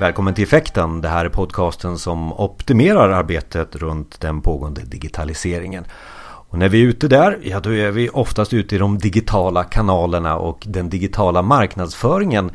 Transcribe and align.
Välkommen 0.00 0.34
till 0.34 0.44
Effekten. 0.44 1.00
Det 1.00 1.08
här 1.08 1.24
är 1.24 1.28
podcasten 1.28 1.98
som 1.98 2.32
optimerar 2.32 3.10
arbetet 3.10 3.76
runt 3.76 4.20
den 4.20 4.40
pågående 4.40 4.80
digitaliseringen. 4.80 5.84
Och 6.20 6.58
när 6.58 6.68
vi 6.68 6.82
är 6.82 6.86
ute 6.86 7.08
där, 7.08 7.38
ja 7.42 7.60
då 7.60 7.74
är 7.74 7.90
vi 7.90 8.08
oftast 8.08 8.52
ute 8.52 8.74
i 8.74 8.78
de 8.78 8.98
digitala 8.98 9.64
kanalerna 9.64 10.36
och 10.36 10.64
den 10.66 10.88
digitala 10.88 11.42
marknadsföringen 11.42 12.50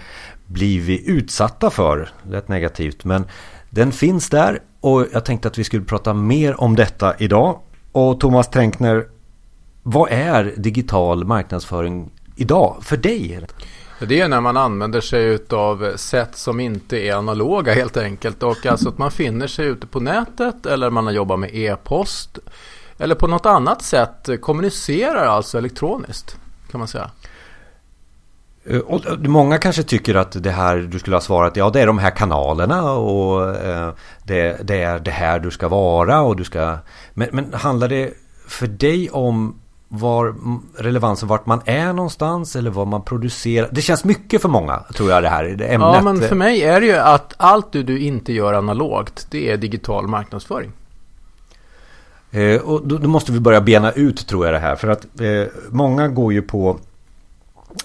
blir 0.48 0.82
vi 0.82 1.10
utsatta 1.10 1.70
för. 1.70 2.10
Rätt 2.30 2.48
negativt 2.48 3.06
men 3.06 3.26
den 3.70 3.92
finns 3.92 4.30
där 4.30 4.60
och 4.82 5.06
jag 5.14 5.26
tänkte 5.26 5.48
att 5.48 5.58
vi 5.58 5.64
skulle 5.64 5.86
prata 5.86 6.14
mer 6.14 6.62
om 6.62 6.76
detta 6.76 7.16
idag. 7.18 7.60
Och 7.92 8.20
Thomas 8.20 8.50
Tränkner, 8.50 9.06
vad 9.84 10.12
är 10.12 10.54
digital 10.58 11.26
marknadsföring 11.26 12.10
idag 12.36 12.78
för 12.82 12.98
dig? 12.98 13.40
Det 14.08 14.20
är 14.20 14.28
när 14.28 14.42
man 14.42 14.58
använder 14.58 15.02
sig 15.02 15.40
av 15.50 15.94
sätt 15.96 16.36
som 16.36 16.60
inte 16.60 16.98
är 16.98 17.16
analoga 17.16 17.74
helt 17.74 17.98
enkelt. 17.98 18.44
Och 18.44 18.66
alltså 18.66 18.90
att 18.90 18.98
man 18.98 19.12
finner 19.12 19.48
sig 19.48 19.66
ute 19.66 19.88
på 19.88 20.00
nätet 20.00 20.66
eller 20.66 20.90
man 20.90 21.06
har 21.06 21.14
jobbat 21.14 21.40
med 21.40 21.56
e-post. 21.56 22.40
Eller 22.98 23.16
på 23.16 23.28
något 23.28 23.46
annat 23.46 23.82
sätt 23.82 24.30
kommunicerar 24.42 25.26
alltså 25.26 25.58
elektroniskt 25.58 26.38
kan 26.72 26.80
man 26.80 26.88
säga. 26.88 27.10
Eh, 28.66 28.80
och 28.80 29.06
eh, 29.06 29.18
många 29.18 29.58
kanske 29.58 29.84
tycker 29.84 30.16
att 30.16 30.44
det 30.44 30.52
här 30.52 30.78
du 30.78 31.00
skulle 31.00 31.16
ha 31.16 31.22
svarat 31.22 31.56
Ja 31.56 31.70
det 31.70 31.82
är 31.82 31.88
de 31.88 31.98
här 31.98 32.12
kanalerna 32.12 32.92
och 32.92 33.56
eh, 33.56 33.94
det, 34.24 34.68
det, 34.68 34.82
är 34.82 35.00
det 35.00 35.12
här 35.12 35.40
du 35.40 35.52
ska 35.52 35.68
vara 35.68 36.22
och 36.22 36.36
du 36.36 36.44
ska 36.44 36.78
men, 37.14 37.30
men 37.32 37.54
handlar 37.54 37.88
det 37.88 38.14
för 38.48 38.68
dig 38.68 39.10
om 39.10 39.60
var 39.96 40.36
relevansen 40.78 41.30
vart 41.30 41.46
man 41.46 41.62
är 41.66 41.94
någonstans 41.94 42.56
eller 42.56 42.70
vad 42.70 42.88
man 42.88 43.02
producerar. 43.02 43.70
Det 43.72 43.82
känns 43.82 44.04
mycket 44.04 44.42
för 44.42 44.50
många 44.50 44.80
tror 44.94 45.10
jag 45.10 45.24
det 45.24 45.30
här 45.30 45.44
det 45.44 45.66
ämnet. 45.66 45.90
Ja 45.94 46.02
men 46.02 46.22
för 46.22 46.36
mig 46.36 46.62
är 46.62 46.82
det 46.82 46.86
ju 46.86 46.96
att 46.96 47.34
allt 47.38 47.72
du, 47.72 47.84
du 47.84 48.00
inte 48.00 48.34
gör 48.34 48.54
analogt 48.54 49.28
det 49.30 49.52
är 49.52 49.58
digital 49.58 50.08
marknadsföring. 50.08 50.72
Eh, 52.32 52.62
och 52.62 52.88
då, 52.88 52.98
då, 52.98 53.08
måste 53.08 53.32
vi 53.32 53.40
börja 53.40 53.62
bena 53.62 53.92
ut 53.92 54.28
tror 54.28 54.46
jag 54.46 54.56
det 54.56 54.60
här 54.60 54.76
för 54.76 54.88
att 54.88 55.22
eh, 55.22 55.44
många 55.70 56.08
går 56.08 56.34
ju 56.34 56.42
på 56.42 56.78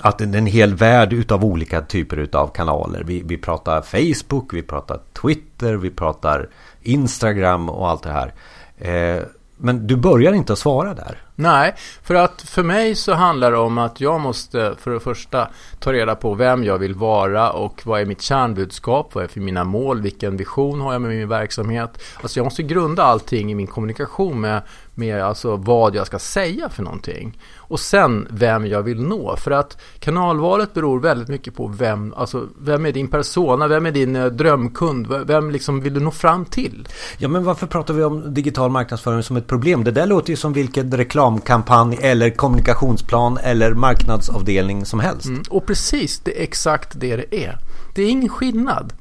att 0.00 0.20
är 0.20 0.36
en 0.36 0.46
hel 0.46 0.74
värld 0.74 1.12
utav 1.12 1.44
olika 1.44 1.80
typer 1.80 2.16
utav 2.16 2.48
kanaler. 2.48 3.04
Vi, 3.04 3.22
vi 3.22 3.36
pratar 3.36 3.82
Facebook, 3.82 4.54
vi 4.54 4.62
pratar 4.62 5.00
Twitter, 5.22 5.74
vi 5.74 5.90
pratar 5.90 6.48
Instagram 6.82 7.68
och 7.68 7.88
allt 7.88 8.02
det 8.02 8.12
här. 8.12 8.34
Eh, 8.78 9.22
men 9.56 9.86
du 9.86 9.96
börjar 9.96 10.32
inte 10.32 10.52
att 10.52 10.58
svara 10.58 10.94
där. 10.94 11.27
Nej, 11.40 11.74
för 12.02 12.14
att 12.14 12.42
för 12.42 12.62
mig 12.62 12.94
så 12.94 13.14
handlar 13.14 13.50
det 13.50 13.58
om 13.58 13.78
att 13.78 14.00
jag 14.00 14.20
måste 14.20 14.74
för 14.78 14.90
det 14.90 15.00
första 15.00 15.48
ta 15.78 15.92
reda 15.92 16.14
på 16.14 16.34
vem 16.34 16.64
jag 16.64 16.78
vill 16.78 16.94
vara 16.94 17.50
och 17.50 17.80
vad 17.84 18.00
är 18.00 18.06
mitt 18.06 18.22
kärnbudskap, 18.22 19.14
vad 19.14 19.24
är 19.24 19.28
för 19.28 19.40
mina 19.40 19.64
mål, 19.64 20.00
vilken 20.00 20.36
vision 20.36 20.80
har 20.80 20.92
jag 20.92 21.02
med 21.02 21.10
min 21.10 21.28
verksamhet. 21.28 22.02
Alltså 22.22 22.38
jag 22.38 22.44
måste 22.44 22.62
grunda 22.62 23.02
allting 23.02 23.50
i 23.50 23.54
min 23.54 23.66
kommunikation 23.66 24.40
med, 24.40 24.62
med 24.94 25.22
alltså 25.22 25.56
vad 25.56 25.94
jag 25.94 26.06
ska 26.06 26.18
säga 26.18 26.68
för 26.68 26.82
någonting. 26.82 27.38
Och 27.56 27.80
sen 27.80 28.28
vem 28.30 28.66
jag 28.66 28.82
vill 28.82 29.02
nå. 29.02 29.36
För 29.36 29.50
att 29.50 29.80
kanalvalet 29.98 30.74
beror 30.74 31.00
väldigt 31.00 31.28
mycket 31.28 31.54
på 31.54 31.66
vem, 31.66 32.14
alltså 32.16 32.48
vem 32.60 32.86
är 32.86 32.92
din 32.92 33.08
persona, 33.08 33.68
vem 33.68 33.86
är 33.86 33.90
din 33.90 34.16
eh, 34.16 34.26
drömkund, 34.26 35.06
vem 35.26 35.50
liksom 35.50 35.80
vill 35.80 35.94
du 35.94 36.00
nå 36.00 36.10
fram 36.10 36.44
till? 36.44 36.88
Ja 37.18 37.28
men 37.28 37.44
varför 37.44 37.66
pratar 37.66 37.94
vi 37.94 38.04
om 38.04 38.34
digital 38.34 38.70
marknadsföring 38.70 39.22
som 39.22 39.36
ett 39.36 39.46
problem? 39.46 39.84
Det 39.84 39.90
där 39.90 40.06
låter 40.06 40.30
ju 40.30 40.36
som 40.36 40.52
vilken 40.52 40.90
reklamkampanj 41.28 41.98
eller 42.00 42.30
kommunikationsplan 42.30 43.38
eller 43.38 43.74
marknadsavdelning 43.74 44.84
som 44.84 45.00
helst. 45.00 45.26
Mm, 45.26 45.42
och 45.50 45.66
precis, 45.66 46.20
det 46.24 46.38
är 46.38 46.42
exakt 46.42 47.00
det 47.00 47.16
det 47.16 47.44
är. 47.44 47.58
Det 47.94 48.02
är 48.02 48.08
ingen 48.08 48.28
skillnad. 48.28 48.92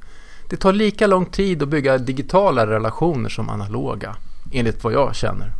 Det 0.50 0.58
tar 0.58 0.74
lika 0.74 1.08
lång 1.08 1.26
tid 1.26 1.64
att 1.64 1.70
bygga 1.70 1.98
digitala 1.98 2.68
relationer 2.68 3.30
som 3.30 3.50
analoga, 3.50 4.16
enligt 4.54 4.84
vad 4.84 4.94
jag 4.94 5.16
känner. 5.16 5.54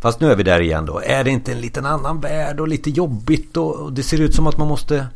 Fast 0.00 0.20
nu 0.20 0.32
är 0.32 0.36
vi 0.36 0.42
där 0.42 0.60
igen 0.60 0.86
då. 0.86 1.00
Är 1.04 1.24
det 1.24 1.30
inte 1.30 1.52
en 1.52 1.60
liten 1.60 1.86
annan 1.86 2.20
värld 2.20 2.60
och 2.60 2.68
lite 2.68 2.90
jobbigt 2.90 3.56
och 3.56 3.92
det 3.92 4.02
ser 4.02 4.20
ut 4.20 4.34
som 4.34 4.46
att 4.46 4.58
man 4.58 4.68
måste 4.68 5.06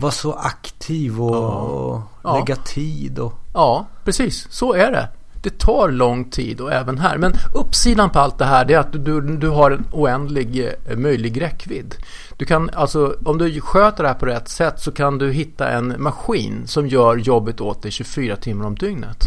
vara 0.00 0.12
så 0.12 0.32
aktiv 0.32 1.20
och 1.20 2.00
ja. 2.22 2.38
lägga 2.38 2.56
tid 2.56 3.18
och... 3.18 3.32
Ja, 3.54 3.86
precis. 4.04 4.46
Så 4.50 4.72
är 4.72 4.92
det. 4.92 5.08
Det 5.42 5.58
tar 5.58 5.90
lång 5.90 6.24
tid 6.24 6.60
och 6.60 6.72
även 6.72 6.98
här. 6.98 7.18
Men 7.18 7.32
uppsidan 7.54 8.10
på 8.10 8.18
allt 8.18 8.38
det 8.38 8.44
här 8.44 8.70
är 8.70 8.78
att 8.78 8.92
du, 8.92 9.20
du 9.20 9.48
har 9.48 9.70
en 9.70 9.84
oändlig 9.92 10.72
eh, 10.88 10.96
möjlig 10.96 11.42
räckvidd. 11.42 11.94
Du 12.36 12.44
kan 12.44 12.70
alltså, 12.70 13.16
om 13.24 13.38
du 13.38 13.60
sköter 13.60 14.02
det 14.02 14.08
här 14.08 14.16
på 14.16 14.26
rätt 14.26 14.48
sätt 14.48 14.80
så 14.80 14.92
kan 14.92 15.18
du 15.18 15.32
hitta 15.32 15.68
en 15.68 15.94
maskin 15.98 16.62
som 16.66 16.86
gör 16.88 17.16
jobbet 17.16 17.60
åt 17.60 17.82
dig 17.82 17.90
24 17.90 18.36
timmar 18.36 18.66
om 18.66 18.74
dygnet. 18.74 19.26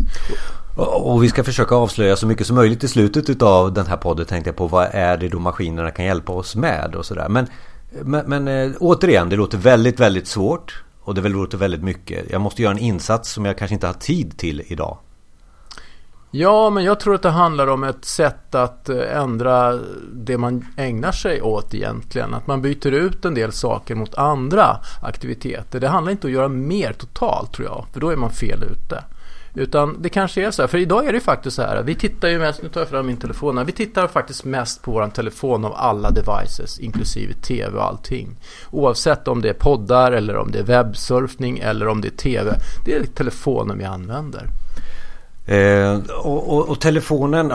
Och 0.78 1.24
vi 1.24 1.30
ska 1.30 1.44
försöka 1.44 1.76
avslöja 1.76 2.16
så 2.16 2.28
mycket 2.28 2.48
som 2.48 2.56
möjligt 2.56 2.84
i 2.84 2.88
slutet 2.88 3.42
av 3.42 3.74
den 3.74 3.86
här 3.86 3.98
podden 3.98 4.26
tänkte 4.26 4.50
jag 4.50 4.56
på. 4.56 4.68
Vad 4.68 4.88
är 4.92 5.18
det 5.18 5.28
då 5.28 5.40
maskinerna 5.40 5.92
kan 5.92 6.06
hjälpa 6.06 6.34
oss 6.34 6.56
med 6.56 6.96
och 6.96 7.06
sådär. 7.06 7.30
Men, 7.30 7.48
men, 8.04 8.26
men 8.26 8.48
eh, 8.48 8.72
återigen, 8.80 9.30
det 9.30 9.36
låter 9.36 9.58
väldigt, 9.58 10.00
väldigt 10.00 10.28
svårt. 10.28 10.84
Och 11.02 11.16
det 11.16 11.30
låter 11.30 11.58
väldigt 11.58 11.84
mycket. 11.84 12.32
Jag 12.32 12.42
måste 12.42 12.62
göra 12.62 12.72
en 12.72 12.80
insats 12.80 13.32
som 13.32 13.46
jag 13.46 13.58
kanske 13.58 13.74
inte 13.74 13.88
har 13.88 13.94
tid 13.94 14.38
till 14.38 14.64
idag. 14.68 14.98
Ja, 16.38 16.70
men 16.70 16.84
jag 16.84 17.00
tror 17.00 17.16
att 17.16 17.22
det 17.22 17.30
handlar 17.30 17.68
om 17.68 17.84
ett 17.84 18.06
sätt 18.06 18.56
att 18.56 18.90
eh, 18.90 19.18
ändra 19.18 19.80
det 20.14 20.38
man 20.38 20.66
ägnar 20.78 21.12
sig 21.12 21.42
åt 21.42 21.74
egentligen. 21.74 22.34
Att 22.34 22.48
man 22.48 22.62
byter 22.62 22.92
ut 22.92 23.26
en 23.26 23.34
del 23.34 23.52
saker 23.52 23.96
mot 23.96 24.16
andra 24.16 24.78
aktiviteter. 25.02 25.80
Det 25.80 25.88
handlar 25.88 26.12
inte 26.12 26.28
om 26.28 26.32
att 26.32 26.36
göra 26.36 26.48
mer 26.48 26.94
totalt 26.94 27.54
tror 27.54 27.68
jag, 27.68 27.86
för 27.94 28.00
då 28.00 28.10
är 28.10 28.16
man 28.16 28.32
fel 28.32 28.64
ute. 28.64 29.04
Utan 29.54 30.02
det 30.02 30.10
kanske 30.10 30.46
är 30.46 30.52
så 30.52 30.62
här, 30.62 30.68
för 30.68 30.78
idag 30.78 31.06
är 31.06 31.14
det 31.14 31.20
faktiskt 31.20 31.56
så 31.56 31.62
här. 31.62 31.84
Vi 31.84 31.96
tittar 31.96 32.28
ju 32.28 32.40
mest, 32.40 32.62
nu 32.64 32.70
tar 32.70 32.82
jag 32.82 32.90
fram 32.90 33.06
min 33.06 33.18
telefon 33.18 33.58
här. 33.58 33.66
Vi 33.66 33.72
tittar 33.72 34.08
faktiskt 34.08 34.46
mest 34.46 34.82
på 34.82 34.92
våran 34.92 35.12
telefon 35.12 35.66
av 35.66 35.74
alla 35.76 36.12
devices, 36.12 36.80
inklusive 36.80 37.34
tv 37.34 37.78
och 37.78 37.86
allting. 37.86 38.36
Oavsett 38.72 39.28
om 39.28 39.42
det 39.42 39.50
är 39.50 39.54
poddar 39.54 40.12
eller 40.12 40.38
om 40.38 40.52
det 40.52 40.60
är 40.60 40.64
webbsurfning 40.64 41.60
eller 41.60 41.88
om 41.88 42.02
det 42.02 42.08
är 42.08 42.18
tv. 42.18 42.56
Det 42.86 42.96
är 42.96 43.04
telefonen 43.04 43.78
vi 43.78 43.86
använder. 43.86 44.50
Eh, 45.48 46.00
och, 46.10 46.54
och, 46.54 46.70
och, 46.70 46.80
telefonen, 46.80 47.54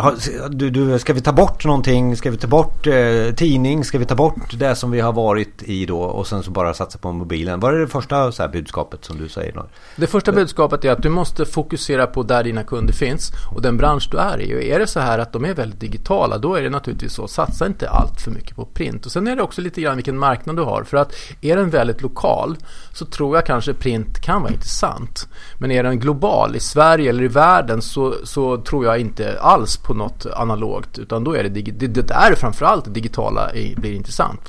du, 0.51 0.71
du, 0.71 0.99
ska 0.99 1.13
vi 1.13 1.21
ta 1.21 1.33
bort 1.33 1.65
någonting? 1.65 2.17
Ska 2.17 2.31
vi 2.31 2.37
ta 2.37 2.47
bort 2.47 2.87
eh, 2.87 3.35
tidning? 3.37 3.85
Ska 3.85 3.99
vi 3.99 4.05
ta 4.05 4.15
bort 4.15 4.59
det 4.59 4.75
som 4.75 4.91
vi 4.91 5.01
har 5.01 5.13
varit 5.13 5.63
i 5.63 5.87
då 5.87 6.01
och 6.01 6.27
sen 6.27 6.43
så 6.43 6.51
bara 6.51 6.75
satsa 6.75 6.99
på 6.99 7.13
mobilen? 7.13 7.61
Vad 7.61 7.75
är 7.75 7.79
det 7.79 7.89
första 7.89 8.33
så 8.33 8.43
här, 8.43 8.51
budskapet 8.51 9.05
som 9.05 9.19
du 9.19 9.29
säger? 9.29 9.53
Då? 9.53 9.67
Det 9.97 10.07
första 10.07 10.33
budskapet 10.33 10.85
är 10.85 10.91
att 10.91 11.03
du 11.03 11.09
måste 11.09 11.45
fokusera 11.45 12.07
på 12.07 12.23
där 12.23 12.45
dina 12.45 12.63
kunder 12.63 12.93
finns 12.93 13.33
och 13.55 13.63
den 13.63 13.77
bransch 13.77 14.09
du 14.11 14.19
är 14.19 14.41
i. 14.41 14.55
Och 14.55 14.63
är 14.63 14.79
det 14.79 14.87
så 14.87 15.01
här 15.01 15.19
att 15.19 15.33
de 15.33 15.45
är 15.45 15.55
väldigt 15.55 15.81
digitala 15.81 16.39
då 16.39 16.55
är 16.55 16.63
det 16.63 16.71
naturligtvis 16.71 17.13
så, 17.13 17.29
satsa 17.29 17.67
inte 17.67 17.91
allt 17.91 18.21
för 18.21 18.31
mycket 18.31 18.57
på 18.57 18.65
print. 18.65 19.07
Och 19.07 19.13
sen 19.13 19.27
är 19.27 19.37
det 19.37 19.43
också 19.43 19.61
lite 19.61 19.81
grann 19.81 19.97
vilken 19.97 20.19
marknad 20.19 20.57
du 20.57 20.63
har. 20.63 20.85
För 20.85 20.97
att 20.97 21.15
är 21.41 21.57
den 21.57 21.71
väldigt 21.71 22.03
lokal 22.03 22.57
så 22.93 23.07
tror 23.07 23.37
jag 23.37 23.47
kanske 23.47 23.75
print 23.75 24.21
kan 24.21 24.43
vara 24.43 24.53
intressant. 24.53 25.29
Men 25.59 25.71
är 25.71 25.83
den 25.83 25.99
global 25.99 26.57
i 26.57 26.61
Sverige 26.61 27.11
eller 27.11 27.23
i 27.23 27.29
världen 27.29 27.80
så, 27.81 28.15
så 28.25 28.57
tror 28.57 28.85
jag 28.85 28.99
inte 28.99 29.41
alls 29.41 29.77
på 29.77 29.95
något 29.95 30.27
analogt. 30.27 30.99
Utan 30.99 31.25
då 31.25 31.33
är 31.33 31.43
det, 31.43 31.49
det, 31.49 31.87
det 31.87 32.09
där 32.09 32.35
framförallt 32.35 32.85
det 32.85 32.91
digitala 32.91 33.51
blir 33.77 33.93
intressant. 33.93 34.41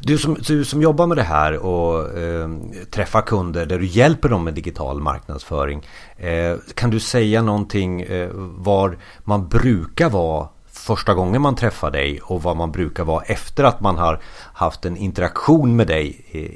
Du 0.00 0.18
som, 0.18 0.36
du 0.46 0.64
som 0.64 0.82
jobbar 0.82 1.06
med 1.06 1.16
det 1.16 1.22
här 1.22 1.56
och 1.56 2.18
eh, 2.18 2.48
träffar 2.90 3.22
kunder 3.22 3.66
där 3.66 3.78
du 3.78 3.86
hjälper 3.86 4.28
dem 4.28 4.44
med 4.44 4.54
digital 4.54 5.00
marknadsföring. 5.00 5.86
Eh, 6.16 6.56
kan 6.74 6.90
du 6.90 7.00
säga 7.00 7.42
någonting 7.42 8.00
eh, 8.00 8.30
var 8.34 8.98
man 9.24 9.48
brukar 9.48 10.10
vara 10.10 10.48
första 10.72 11.14
gången 11.14 11.42
man 11.42 11.54
träffar 11.54 11.90
dig 11.90 12.20
och 12.20 12.42
vad 12.42 12.56
man 12.56 12.72
brukar 12.72 13.04
vara 13.04 13.22
efter 13.22 13.64
att 13.64 13.80
man 13.80 13.98
har 13.98 14.20
haft 14.52 14.84
en 14.84 14.96
interaktion 14.96 15.76
med 15.76 15.86
dig 15.86 16.06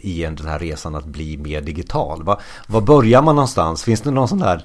i 0.03 0.23
den 0.23 0.47
här 0.47 0.59
resan 0.59 0.95
att 0.95 1.05
bli 1.05 1.37
mer 1.37 1.61
digital. 1.61 2.23
Var, 2.23 2.41
var 2.67 2.81
börjar 2.81 3.23
man 3.23 3.37
någonstans? 3.37 3.85
Finns 3.85 4.01
det 4.01 4.11
någon 4.11 4.29
sån 4.29 4.39
där? 4.39 4.63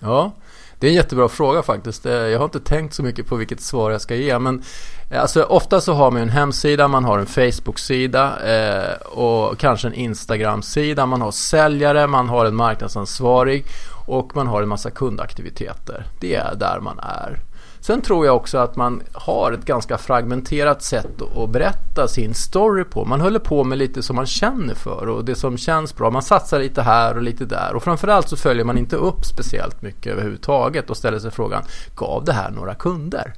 Ja, 0.00 0.32
det 0.78 0.86
är 0.86 0.90
en 0.90 0.96
jättebra 0.96 1.28
fråga 1.28 1.62
faktiskt. 1.62 2.06
Eh, 2.06 2.12
jag 2.12 2.38
har 2.38 2.44
inte 2.44 2.60
tänkt 2.60 2.94
så 2.94 3.02
mycket 3.02 3.26
på 3.26 3.36
vilket 3.36 3.60
svar 3.60 3.90
jag 3.90 4.00
ska 4.00 4.14
ge. 4.14 4.38
Men 4.38 4.62
eh, 5.10 5.20
alltså, 5.20 5.42
ofta 5.42 5.80
så 5.80 5.92
har 5.92 6.10
man 6.10 6.22
en 6.22 6.28
hemsida, 6.28 6.88
man 6.88 7.04
har 7.04 7.18
en 7.18 7.26
Facebook-sida 7.26 8.38
eh, 8.44 9.06
och 9.06 9.58
kanske 9.58 9.88
en 9.88 9.94
Instagram-sida. 9.94 11.06
Man 11.06 11.20
har 11.20 11.30
säljare, 11.30 12.06
man 12.06 12.28
har 12.28 12.44
en 12.44 12.56
marknadsansvarig 12.56 13.64
och 14.06 14.36
man 14.36 14.46
har 14.46 14.62
en 14.62 14.68
massa 14.68 14.90
kundaktiviteter. 14.90 16.06
Det 16.20 16.34
är 16.34 16.54
där 16.54 16.80
man 16.80 16.98
är. 16.98 17.49
Sen 17.80 18.00
tror 18.00 18.26
jag 18.26 18.36
också 18.36 18.58
att 18.58 18.76
man 18.76 19.02
har 19.12 19.52
ett 19.52 19.64
ganska 19.64 19.98
fragmenterat 19.98 20.82
sätt 20.82 21.22
att 21.36 21.50
berätta 21.50 22.08
sin 22.08 22.34
story 22.34 22.84
på. 22.84 23.04
Man 23.04 23.20
håller 23.20 23.38
på 23.38 23.64
med 23.64 23.78
lite 23.78 24.02
som 24.02 24.16
man 24.16 24.26
känner 24.26 24.74
för 24.74 25.08
och 25.08 25.24
det 25.24 25.34
som 25.34 25.58
känns 25.58 25.96
bra. 25.96 26.10
Man 26.10 26.22
satsar 26.22 26.60
lite 26.60 26.82
här 26.82 27.16
och 27.16 27.22
lite 27.22 27.44
där 27.44 27.74
och 27.74 27.82
framförallt 27.82 28.28
så 28.28 28.36
följer 28.36 28.64
man 28.64 28.78
inte 28.78 28.96
upp 28.96 29.24
speciellt 29.24 29.82
mycket 29.82 30.12
överhuvudtaget 30.12 30.90
och 30.90 30.96
ställer 30.96 31.18
sig 31.18 31.30
frågan, 31.30 31.62
gav 31.96 32.24
det 32.24 32.32
här 32.32 32.50
några 32.50 32.74
kunder? 32.74 33.34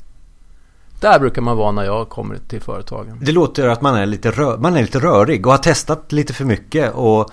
Där 1.01 1.19
brukar 1.19 1.43
man 1.43 1.57
vara 1.57 1.73
när 1.73 1.85
jag 1.85 2.09
kommer 2.09 2.39
till 2.49 2.61
företagen. 2.61 3.19
Det 3.21 3.33
låter 3.33 3.69
att 3.69 3.83
man 3.83 3.95
är 3.95 4.07
lite, 4.07 4.31
rör, 4.31 4.59
man 4.59 4.77
är 4.77 4.83
lite 4.83 4.99
rörig 4.99 5.47
och 5.47 5.53
har 5.53 5.59
testat 5.59 6.13
lite 6.13 6.33
för 6.33 6.45
mycket 6.45 6.93
och 6.95 7.31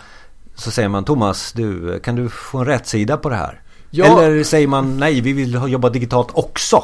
så 0.56 0.72
säger 0.72 0.90
man 0.90 1.04
Thomas, 1.04 1.52
du, 1.54 2.00
kan 2.00 2.16
du 2.16 2.30
få 2.30 2.58
en 2.58 2.66
rätt 2.66 2.88
sida 2.88 3.18
på 3.18 3.30
det 3.30 3.36
här? 3.36 3.62
Ja. 3.92 4.06
Eller 4.06 4.44
säger 4.44 4.68
man 4.68 4.98
nej, 4.98 5.22
vi 5.22 5.34
vill 5.34 5.62
jobba 5.68 5.90
digitalt 5.90 6.30
också? 6.34 6.84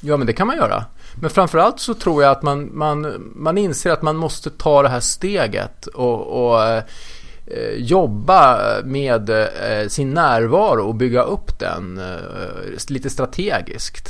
Ja, 0.00 0.16
men 0.16 0.26
det 0.26 0.32
kan 0.32 0.46
man 0.46 0.56
göra. 0.56 0.84
Men 1.20 1.30
framförallt 1.30 1.80
så 1.80 1.94
tror 1.94 2.22
jag 2.22 2.32
att 2.32 2.42
man, 2.42 2.70
man, 2.72 3.30
man 3.34 3.58
inser 3.58 3.90
att 3.90 4.02
man 4.02 4.16
måste 4.16 4.50
ta 4.50 4.82
det 4.82 4.88
här 4.88 5.00
steget 5.00 5.86
och, 5.86 6.46
och 6.46 6.64
eh, 6.64 6.82
jobba 7.76 8.58
med 8.84 9.30
eh, 9.30 9.88
sin 9.88 10.10
närvaro 10.10 10.88
och 10.88 10.94
bygga 10.94 11.22
upp 11.22 11.58
den 11.58 11.98
eh, 11.98 12.88
lite 12.88 13.10
strategiskt. 13.10 14.08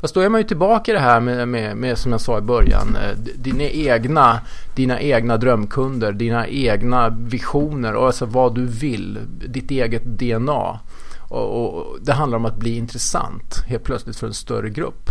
Fast 0.00 0.14
då 0.14 0.20
är 0.20 0.28
man 0.28 0.40
ju 0.40 0.46
tillbaka 0.46 0.90
i 0.90 0.94
det 0.94 1.00
här 1.00 1.20
med, 1.20 1.48
med, 1.48 1.76
med, 1.76 1.98
som 1.98 2.12
jag 2.12 2.20
sa 2.20 2.38
i 2.38 2.40
början, 2.40 2.96
eh, 2.96 3.18
dina 3.36 3.64
egna, 3.64 4.40
dina 4.74 5.00
egna 5.00 5.36
drömkunder, 5.36 6.12
dina 6.12 6.46
egna 6.46 7.08
visioner 7.08 7.94
och 7.94 8.06
alltså 8.06 8.26
vad 8.26 8.54
du 8.54 8.66
vill, 8.66 9.18
ditt 9.46 9.70
eget 9.70 10.04
DNA. 10.04 10.78
Och, 11.30 11.76
och 11.76 11.96
det 12.02 12.12
handlar 12.12 12.38
om 12.38 12.44
att 12.44 12.56
bli 12.56 12.76
intressant 12.76 13.64
helt 13.66 13.84
plötsligt 13.84 14.16
för 14.16 14.26
en 14.26 14.34
större 14.34 14.70
grupp. 14.70 15.10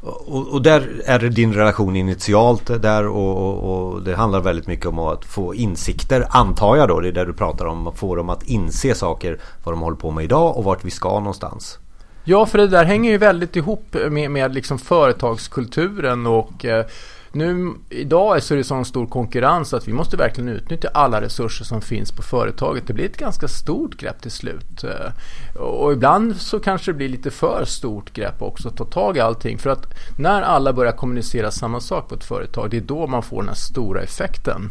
Och, 0.00 0.48
och, 0.48 0.62
där 0.62 1.02
är 1.04 1.18
det 1.18 1.28
din 1.28 1.54
relation 1.54 1.96
initialt 1.96 2.82
där 2.82 3.06
och, 3.06 3.36
och, 3.36 3.92
och, 3.92 4.02
det 4.02 4.16
handlar 4.16 4.40
väldigt 4.40 4.66
mycket 4.66 4.86
om 4.86 4.98
att 4.98 5.24
få 5.24 5.54
insikter 5.54 6.26
antar 6.30 6.76
jag 6.76 6.88
då. 6.88 7.00
Det 7.00 7.08
är 7.08 7.12
där 7.12 7.26
du 7.26 7.32
pratar 7.32 7.66
om 7.66 7.86
att 7.86 7.98
få 7.98 8.14
dem 8.14 8.30
att 8.30 8.42
inse 8.42 8.94
saker 8.94 9.38
vad 9.64 9.74
de 9.74 9.80
håller 9.80 9.96
på 9.96 10.10
med 10.10 10.24
idag 10.24 10.56
och 10.56 10.64
vart 10.64 10.84
vi 10.84 10.90
ska 10.90 11.08
någonstans. 11.08 11.78
Ja, 12.24 12.46
för 12.46 12.58
det 12.58 12.68
där 12.68 12.84
hänger 12.84 13.10
ju 13.10 13.18
väldigt 13.18 13.56
ihop 13.56 13.96
med, 14.10 14.30
med 14.30 14.54
liksom 14.54 14.78
företagskulturen 14.78 16.26
och 16.26 16.64
eh, 16.64 16.86
nu 17.36 17.74
idag 17.90 18.42
så 18.42 18.54
är 18.54 18.58
det 18.58 18.64
sån 18.64 18.84
stor 18.84 19.06
konkurrens 19.06 19.74
att 19.74 19.88
vi 19.88 19.92
måste 19.92 20.16
verkligen 20.16 20.48
utnyttja 20.48 20.88
alla 20.94 21.20
resurser 21.20 21.64
som 21.64 21.80
finns 21.80 22.12
på 22.12 22.22
företaget. 22.22 22.86
Det 22.86 22.92
blir 22.92 23.04
ett 23.04 23.16
ganska 23.16 23.48
stort 23.48 23.96
grepp 23.96 24.22
till 24.22 24.30
slut. 24.30 24.84
Eh, 24.84 25.60
och 25.62 25.92
ibland 25.92 26.36
så 26.36 26.60
kanske 26.60 26.92
det 26.92 26.96
blir 26.96 27.08
lite 27.08 27.30
för 27.30 27.64
stort 27.64 28.12
grepp 28.12 28.42
också 28.42 28.68
att 28.68 28.76
ta 28.76 28.84
tag 28.84 29.16
i 29.16 29.20
allting. 29.20 29.58
För 29.58 29.70
att 29.70 29.86
när 30.18 30.42
alla 30.42 30.72
börjar 30.72 30.92
kommunicera 30.92 31.50
samma 31.50 31.80
sak 31.80 32.08
på 32.08 32.14
ett 32.14 32.24
företag, 32.24 32.70
det 32.70 32.76
är 32.76 32.80
då 32.80 33.06
man 33.06 33.22
får 33.22 33.42
den 33.42 33.48
här 33.48 33.54
stora 33.54 34.02
effekten. 34.02 34.70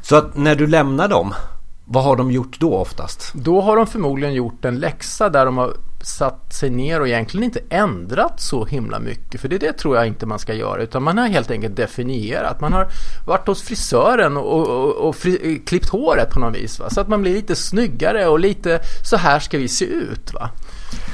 Så 0.00 0.16
att 0.16 0.36
när 0.36 0.54
du 0.54 0.66
lämnar 0.66 1.08
dem, 1.08 1.34
vad 1.84 2.04
har 2.04 2.16
de 2.16 2.30
gjort 2.30 2.60
då 2.60 2.74
oftast? 2.74 3.32
Då 3.34 3.60
har 3.60 3.76
de 3.76 3.86
förmodligen 3.86 4.34
gjort 4.34 4.64
en 4.64 4.78
läxa 4.78 5.28
där 5.28 5.46
de 5.46 5.58
har 5.58 5.76
satt 6.02 6.52
sig 6.52 6.70
ner 6.70 7.00
och 7.00 7.08
egentligen 7.08 7.44
inte 7.44 7.60
ändrat 7.70 8.40
så 8.40 8.64
himla 8.64 8.98
mycket. 8.98 9.40
För 9.40 9.48
det, 9.48 9.58
det 9.58 9.72
tror 9.72 9.96
jag 9.96 10.06
inte 10.06 10.26
man 10.26 10.38
ska 10.38 10.54
göra. 10.54 10.82
Utan 10.82 11.02
man 11.02 11.18
har 11.18 11.28
helt 11.28 11.50
enkelt 11.50 11.76
definierat. 11.76 12.60
Man 12.60 12.72
har 12.72 12.88
varit 13.26 13.46
hos 13.46 13.62
frisören 13.62 14.36
och, 14.36 14.68
och, 14.68 14.94
och 14.94 15.16
fri, 15.16 15.62
klippt 15.66 15.88
håret 15.88 16.30
på 16.30 16.40
något 16.40 16.56
vis. 16.56 16.78
Va? 16.78 16.90
Så 16.90 17.00
att 17.00 17.08
man 17.08 17.22
blir 17.22 17.34
lite 17.34 17.56
snyggare 17.56 18.26
och 18.26 18.40
lite 18.40 18.80
så 19.10 19.16
här 19.16 19.38
ska 19.38 19.58
vi 19.58 19.68
se 19.68 19.84
ut. 19.84 20.34
Va? 20.34 20.50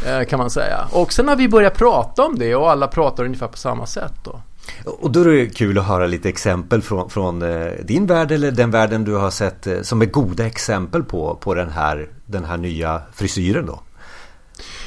Eh, 0.07 0.25
kan 0.25 0.39
man 0.39 0.51
säga. 0.51 0.89
Och 0.93 1.13
sen 1.13 1.29
har 1.29 1.37
vi 1.37 1.49
börjat 1.49 1.75
prata 1.75 2.23
om 2.23 2.39
det 2.39 2.55
och 2.55 2.71
alla 2.71 2.89
pratar 2.89 3.25
ungefär 3.25 3.49
på 3.49 3.59
samma 3.59 3.87
sätt. 3.87 4.15
Då. 4.25 4.41
Och 4.85 5.11
då 5.11 5.21
är 5.21 5.25
det 5.25 5.47
kul 5.47 5.79
att 5.79 5.87
höra 5.87 6.07
lite 6.07 6.29
exempel 6.29 6.83
från, 6.83 7.11
från 7.11 7.43
eh, 7.43 7.73
din 7.85 8.07
värld 8.07 8.33
eller 8.33 8.51
den 8.51 8.71
världen 8.71 9.05
du 9.05 9.15
har 9.15 9.31
sett 9.31 9.67
eh, 9.67 9.83
som 9.83 10.03
är 10.03 10.07
goda 10.07 10.47
exempel 10.47 11.03
på, 11.03 11.35
på 11.35 11.55
den, 11.55 11.71
här, 11.71 12.09
den 12.27 12.45
här 12.45 12.57
nya 12.57 13.03
frisyren 13.13 13.67
då. 13.67 13.81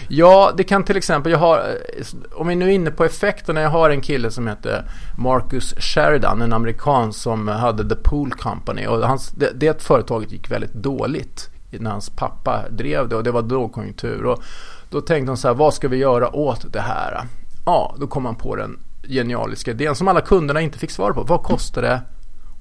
Ja, 0.07 0.51
det 0.57 0.63
kan 0.63 0.83
till 0.83 0.97
exempel, 0.97 1.31
jag 1.31 1.39
har, 1.39 1.57
eh, 1.57 2.05
om 2.33 2.47
vi 2.47 2.55
nu 2.55 2.65
är 2.65 2.69
inne 2.69 2.91
på 2.91 3.05
effekterna, 3.05 3.61
jag 3.61 3.69
har 3.69 3.89
en 3.89 4.01
kille 4.01 4.31
som 4.31 4.47
heter 4.47 4.85
Marcus 5.17 5.73
Sheridan, 5.77 6.41
en 6.41 6.53
amerikan 6.53 7.13
som 7.13 7.47
hade 7.47 7.89
The 7.89 7.95
Pool 7.95 8.31
Company 8.31 8.85
och 8.87 9.07
hans, 9.07 9.29
det, 9.29 9.51
det 9.55 9.83
företaget 9.83 10.31
gick 10.31 10.51
väldigt 10.51 10.73
dåligt 10.73 11.49
när 11.69 11.91
hans 11.91 12.09
pappa 12.09 12.69
drev 12.69 13.09
det 13.09 13.15
och 13.15 13.23
det 13.23 13.31
var 13.31 13.41
lågkonjunktur. 13.41 14.25
Och 14.25 14.43
då 14.89 15.01
tänkte 15.01 15.31
de 15.31 15.37
så 15.37 15.47
här, 15.47 15.55
vad 15.55 15.73
ska 15.73 15.87
vi 15.87 15.97
göra 15.97 16.35
åt 16.35 16.73
det 16.73 16.81
här? 16.81 17.23
Ja, 17.65 17.95
då 17.99 18.07
kom 18.07 18.25
han 18.25 18.35
på 18.35 18.55
den 18.55 18.79
genialiska 19.07 19.71
idén 19.71 19.95
som 19.95 20.07
alla 20.07 20.21
kunderna 20.21 20.61
inte 20.61 20.79
fick 20.79 20.91
svar 20.91 21.11
på. 21.11 21.23
Vad 21.23 21.43
kostar 21.43 21.81
det 21.81 22.01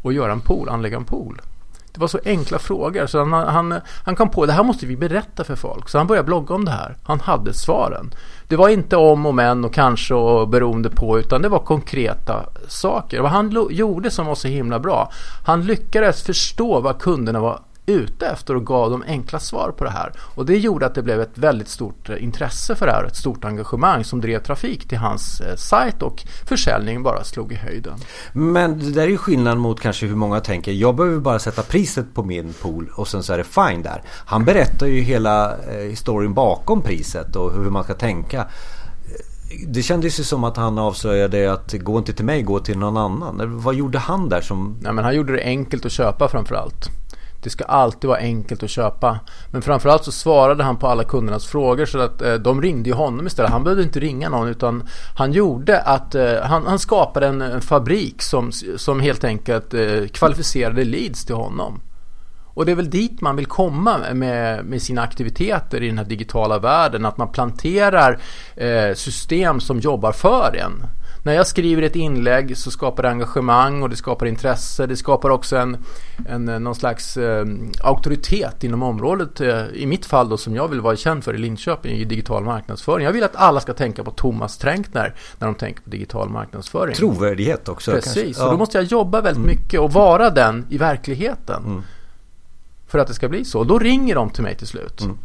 att 0.05 0.14
göra 0.14 0.32
en 0.32 0.41
pool, 0.41 0.69
anlägga 0.69 0.96
en 0.96 1.05
pool? 1.05 1.41
Det 1.94 2.00
var 2.00 2.08
så 2.08 2.20
enkla 2.25 2.58
frågor 2.58 3.06
så 3.06 3.19
han, 3.19 3.32
han, 3.32 3.81
han 4.05 4.17
kom 4.17 4.31
på 4.31 4.46
det 4.46 4.52
här 4.52 4.62
måste 4.62 4.87
vi 4.87 4.96
berätta 4.96 5.44
för 5.44 5.56
folk. 5.56 5.88
Så 5.88 5.99
han 5.99 6.06
började 6.06 6.26
blogga 6.26 6.55
om 6.55 6.64
det 6.64 6.70
här. 6.70 6.96
Han 7.02 7.20
hade 7.20 7.55
svaren. 7.55 8.14
Det 8.49 8.56
var 8.56 8.69
inte 8.69 8.96
om 8.96 9.26
och 9.26 9.35
men 9.35 9.64
och 9.64 9.75
kanske 9.75 10.14
och 10.14 10.49
beroende 10.49 10.91
på 10.91 11.19
utan 11.19 11.43
det 11.43 11.49
var 11.49 11.58
konkreta 11.58 12.44
saker. 12.69 13.20
Vad 13.20 13.31
han 13.31 13.67
gjorde 13.70 14.11
som 14.11 14.26
var 14.26 14.35
så 14.35 14.49
himla 14.49 14.79
bra. 14.79 15.11
Han 15.46 15.64
lyckades 15.64 16.23
förstå 16.23 16.81
vad 16.81 16.99
kunderna 16.99 17.41
var 17.41 17.61
ute 17.86 18.26
efter 18.26 18.56
och 18.56 18.66
gav 18.66 18.90
dem 18.90 19.04
enkla 19.06 19.38
svar 19.38 19.75
på 19.78 19.84
det 19.84 19.90
här. 19.90 20.12
Och 20.34 20.46
det 20.46 20.58
gjorde 20.58 20.86
att 20.86 20.94
det 20.94 21.02
blev 21.02 21.20
ett 21.20 21.38
väldigt 21.38 21.69
stort 21.69 22.10
eh, 22.10 22.25
intresse 22.25 22.75
för 22.75 22.86
det 22.86 22.92
här, 22.92 23.04
ett 23.04 23.16
stort 23.16 23.44
engagemang 23.44 24.04
som 24.04 24.20
drev 24.20 24.42
trafik 24.42 24.88
till 24.88 24.98
hans 24.98 25.40
eh, 25.40 25.56
sajt 25.56 26.02
och 26.02 26.22
försäljningen 26.46 27.02
bara 27.02 27.25
slog 27.25 27.52
i 27.52 27.54
höjden. 27.54 27.98
Men 28.32 28.78
det 28.78 28.90
där 28.90 29.02
är 29.02 29.08
ju 29.08 29.16
skillnad 29.16 29.58
mot 29.58 29.81
kanske 29.81 30.06
hur 30.06 30.16
många 30.16 30.40
tänker. 30.40 30.72
Jag 30.72 30.96
behöver 30.96 31.20
bara 31.20 31.38
sätta 31.38 31.62
priset 31.62 32.14
på 32.14 32.22
min 32.22 32.52
pool 32.52 32.90
och 32.94 33.08
sen 33.08 33.22
så 33.22 33.32
är 33.32 33.38
det 33.38 33.44
fine 33.44 33.82
där. 33.82 34.02
Han 34.08 34.44
berättar 34.44 34.86
ju 34.86 35.00
hela 35.00 35.56
eh, 35.56 35.88
historien 35.88 36.34
bakom 36.34 36.82
priset 36.82 37.36
och 37.36 37.52
hur 37.52 37.70
man 37.70 37.84
ska 37.84 37.94
tänka. 37.94 38.46
Det 39.66 39.82
kändes 39.82 40.20
ju 40.20 40.25
som 40.25 40.44
att 40.44 40.56
han 40.56 40.78
avslöjade 40.78 41.52
att 41.52 41.72
gå 41.72 41.98
inte 41.98 42.12
till 42.12 42.25
mig, 42.25 42.42
gå 42.42 42.58
till 42.58 42.78
någon 42.78 42.96
annan. 42.96 43.60
Vad 43.60 43.75
gjorde 43.75 43.98
han 43.98 44.28
där 44.28 44.40
som... 44.40 44.76
Nej, 44.81 44.92
men 44.92 45.04
han 45.04 45.16
gjorde 45.16 45.32
det 45.32 45.42
enkelt 45.42 45.86
att 45.86 45.92
köpa 45.92 46.28
framförallt. 46.28 46.90
Det 47.44 47.50
ska 47.50 47.64
alltid 47.64 48.08
vara 48.08 48.19
enkelt 48.19 48.62
att 48.62 48.70
köpa. 48.70 49.20
Men 49.50 49.62
framförallt 49.62 50.05
så 50.05 50.12
svarade 50.12 50.64
han 50.64 50.76
på 50.76 50.87
alla 50.87 51.05
kundernas 51.05 51.46
frågor 51.46 51.87
så 51.87 51.99
att 51.99 52.23
eh, 52.23 52.35
de 52.35 52.62
ringde 52.62 52.88
ju 52.88 52.94
honom 52.94 53.26
istället. 53.26 53.50
Han 53.50 53.64
behövde 53.64 53.82
inte 53.82 54.00
ringa 54.00 54.29
någon 54.29 54.49
utan 54.49 54.88
han 55.17 55.32
gjorde 55.32 55.81
att 55.81 56.14
eh, 56.14 56.41
han, 56.43 56.67
han, 56.67 56.79
skapade 56.79 57.26
en, 57.26 57.43
en, 57.43 57.61
fabrik 57.61 58.23
som, 58.23 58.52
som 58.76 59.00
helt 59.00 59.25
enkelt 59.25 59.75
eh, 59.75 60.06
kvalificerade 60.12 60.85
leads 60.85 61.25
till 61.25 61.35
honom. 61.35 61.81
Och 62.55 62.67
det 62.67 62.73
är 62.73 62.76
väl 62.76 62.91
dit 62.91 63.20
man 63.20 63.37
vill 63.37 63.46
komma 63.46 63.99
med, 64.12 64.64
med 64.64 64.82
sina 64.82 65.02
aktiviteter 65.02 65.82
i 65.82 65.87
den 65.87 65.99
här 65.99 66.05
digitala 66.05 66.58
världen. 66.58 67.05
Att 67.05 67.19
man 67.19 67.32
planterar 67.32 68.19
eh, 68.56 68.94
system 68.94 69.61
som 69.61 69.81
jobbar 69.81 70.12
för 70.12 70.56
en 70.56 70.87
när 71.25 71.32
jag 71.32 71.47
skriver 71.47 71.82
ett 71.82 71.97
inlägg 71.97 72.56
så 72.56 72.71
skapar 72.71 73.03
det 73.03 73.11
engagemang 73.11 73.82
och 73.82 73.91
det 73.91 73.97
skapar 73.97 74.26
intresse. 74.26 74.87
Det 74.87 74.97
skapar 74.97 75.31
också 75.31 75.56
en, 75.56 75.76
en 76.29 76.44
någon 76.44 76.75
slags 76.75 77.17
eh, 77.17 77.46
auktoritet 77.82 78.65
inom 78.65 78.82
området. 78.82 79.41
Eh, 79.41 79.67
I 79.67 79.87
mitt 79.87 80.06
fall 80.06 80.29
då 80.29 80.37
som 80.37 80.55
jag 80.55 80.69
vill 80.69 80.81
vara 80.81 80.96
känd 80.96 81.25
för 81.25 81.34
i 81.34 81.39
Linköping 81.39 81.96
i 81.96 82.05
digital 82.05 82.44
marknadsföring. 82.44 83.05
Jag 83.05 83.13
vill 83.13 83.25
att 83.25 83.37
alla 83.37 83.60
ska 83.60 83.75
tänka 83.75 84.05
på 84.05 84.10
Thomas 84.10 84.58
Tränkner 84.58 85.15
när 85.39 85.46
de 85.46 85.55
tänker 85.55 85.82
på 85.82 85.91
digital 85.91 86.29
marknadsföring. 86.29 86.94
Trovärdighet 86.94 87.69
också. 87.69 87.91
Precis, 87.91 88.39
ja. 88.39 88.44
och 88.44 88.51
då 88.51 88.58
måste 88.58 88.79
jag 88.79 88.84
jobba 88.84 89.20
väldigt 89.20 89.44
mm. 89.44 89.56
mycket 89.56 89.81
och 89.81 89.93
vara 89.93 90.31
den 90.31 90.67
i 90.70 90.79
verkligheten. 90.79 91.65
Mm. 91.65 91.82
För 92.87 92.98
att 92.98 93.08
det 93.08 93.15
ska 93.15 93.29
bli 93.29 93.44
så. 93.44 93.58
Och 93.58 93.67
då 93.67 93.79
ringer 93.79 94.15
de 94.15 94.31
till 94.31 94.43
mig 94.43 94.55
till 94.55 94.67
slut. 94.67 95.01
Mm. 95.01 95.19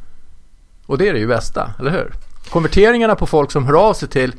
Och 0.85 0.97
det 0.97 1.07
är 1.07 1.13
det 1.13 1.19
ju 1.19 1.27
bästa, 1.27 1.73
eller 1.79 1.91
hur? 1.91 2.13
Konverteringarna 2.49 3.15
på 3.15 3.25
folk 3.25 3.51
som 3.51 3.65
hör 3.65 3.89
av 3.89 3.93
sig 3.93 4.09
till 4.09 4.33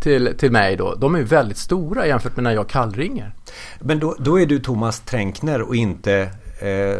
till, 0.00 0.34
till 0.38 0.52
mig 0.52 0.76
då, 0.76 0.94
de 0.94 1.14
är 1.14 1.22
väldigt 1.22 1.58
stora 1.58 2.06
jämfört 2.06 2.36
med 2.36 2.42
när 2.42 2.52
jag 2.52 2.68
kallringer. 2.68 3.34
Men 3.80 3.98
då, 3.98 4.16
då 4.18 4.40
är 4.40 4.46
du 4.46 4.58
Thomas 4.58 5.00
Tränkner 5.00 5.62
och 5.62 5.76
inte 5.76 6.30
eh, 6.60 6.98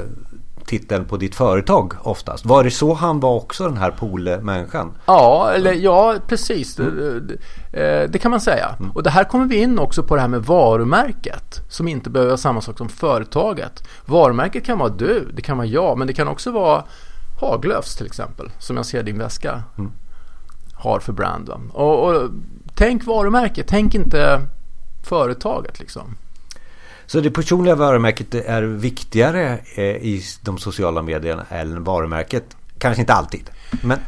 titeln 0.68 1.04
på 1.04 1.16
ditt 1.16 1.34
företag 1.34 1.92
oftast. 2.02 2.46
Var 2.46 2.64
det 2.64 2.70
så 2.70 2.94
han 2.94 3.20
var 3.20 3.34
också 3.34 3.64
den 3.64 3.76
här 3.76 3.90
poolmänniskan? 3.90 4.92
Ja, 5.06 5.52
eller 5.54 5.72
ja 5.72 6.16
precis. 6.26 6.78
Mm. 6.78 7.26
Det, 7.26 7.34
eh, 7.80 8.10
det, 8.10 8.18
kan 8.18 8.30
man 8.30 8.40
säga. 8.40 8.74
Mm. 8.78 8.90
Och 8.90 9.02
det 9.02 9.10
här 9.10 9.24
kommer 9.24 9.46
vi 9.46 9.56
in 9.56 9.78
också 9.78 10.02
på 10.02 10.14
det 10.14 10.20
här 10.20 10.28
med 10.28 10.42
varumärket. 10.42 11.60
Som 11.68 11.88
inte 11.88 12.10
behöver 12.10 12.30
vara 12.30 12.38
samma 12.38 12.60
sak 12.60 12.78
som 12.78 12.88
företaget. 12.88 13.88
Varumärket 14.06 14.64
kan 14.64 14.78
vara 14.78 14.88
du, 14.88 15.30
det 15.34 15.42
kan 15.42 15.56
vara 15.56 15.66
jag, 15.66 15.98
men 15.98 16.06
det 16.06 16.12
kan 16.12 16.28
också 16.28 16.50
vara 16.50 16.84
Haglöfs 17.40 17.96
till 17.96 18.06
exempel. 18.06 18.50
Som 18.58 18.76
jag 18.76 18.86
ser 18.86 19.02
din 19.02 19.18
väska 19.18 19.62
mm. 19.78 19.90
har 20.74 21.00
för 21.00 21.12
brand. 21.12 21.50
Och, 21.72 22.08
och 22.08 22.30
Tänk 22.78 23.04
varumärke, 23.04 23.64
tänk 23.66 23.94
inte 23.94 24.46
företaget 25.02 25.80
liksom. 25.80 26.16
Så 27.06 27.20
det 27.20 27.30
personliga 27.30 27.74
varumärket 27.74 28.34
är 28.34 28.62
viktigare 28.62 29.58
eh, 29.74 29.84
i 29.84 30.22
de 30.40 30.58
sociala 30.58 31.02
medierna 31.02 31.46
än 31.50 31.84
varumärket? 31.84 32.56
Kanske 32.78 33.00
inte 33.00 33.12
alltid, 33.12 33.50
men... 33.82 33.98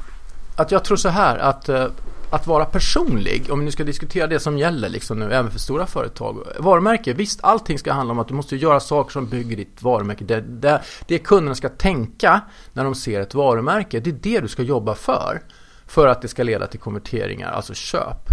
Att 0.57 0.71
jag 0.71 0.85
tror 0.85 0.97
så 0.97 1.09
här 1.09 1.39
att 1.39 1.69
eh, 1.69 1.87
att 2.31 2.47
vara 2.47 2.65
personlig, 2.65 3.47
om 3.51 3.59
vi 3.59 3.65
nu 3.65 3.71
ska 3.71 3.85
diskutera 3.85 4.27
det 4.27 4.41
som 4.41 4.59
gäller 4.59 4.89
liksom 4.89 5.19
nu, 5.19 5.33
även 5.33 5.51
för 5.51 5.59
stora 5.59 5.87
företag. 5.87 6.47
Varumärke, 6.59 7.13
visst 7.13 7.41
allting 7.43 7.79
ska 7.79 7.93
handla 7.93 8.13
om 8.13 8.19
att 8.19 8.29
du 8.29 8.35
måste 8.35 8.57
göra 8.57 8.81
saker 8.81 9.13
som 9.13 9.27
bygger 9.27 9.57
ditt 9.57 9.83
varumärke. 9.83 10.25
Det, 10.25 10.41
det, 10.41 10.83
det 11.07 11.19
kunderna 11.19 11.55
ska 11.55 11.69
tänka 11.69 12.41
när 12.73 12.85
de 12.85 12.95
ser 12.95 13.21
ett 13.21 13.35
varumärke, 13.35 14.01
det 14.01 14.11
är 14.11 14.15
det 14.15 14.41
du 14.41 14.49
ska 14.49 14.63
jobba 14.63 14.95
för. 14.95 15.43
För 15.87 16.07
att 16.07 16.23
det 16.23 16.29
ska 16.29 16.43
leda 16.43 16.67
till 16.67 16.81
konverteringar, 16.81 17.53
alltså 17.53 17.75
köp. 17.75 18.31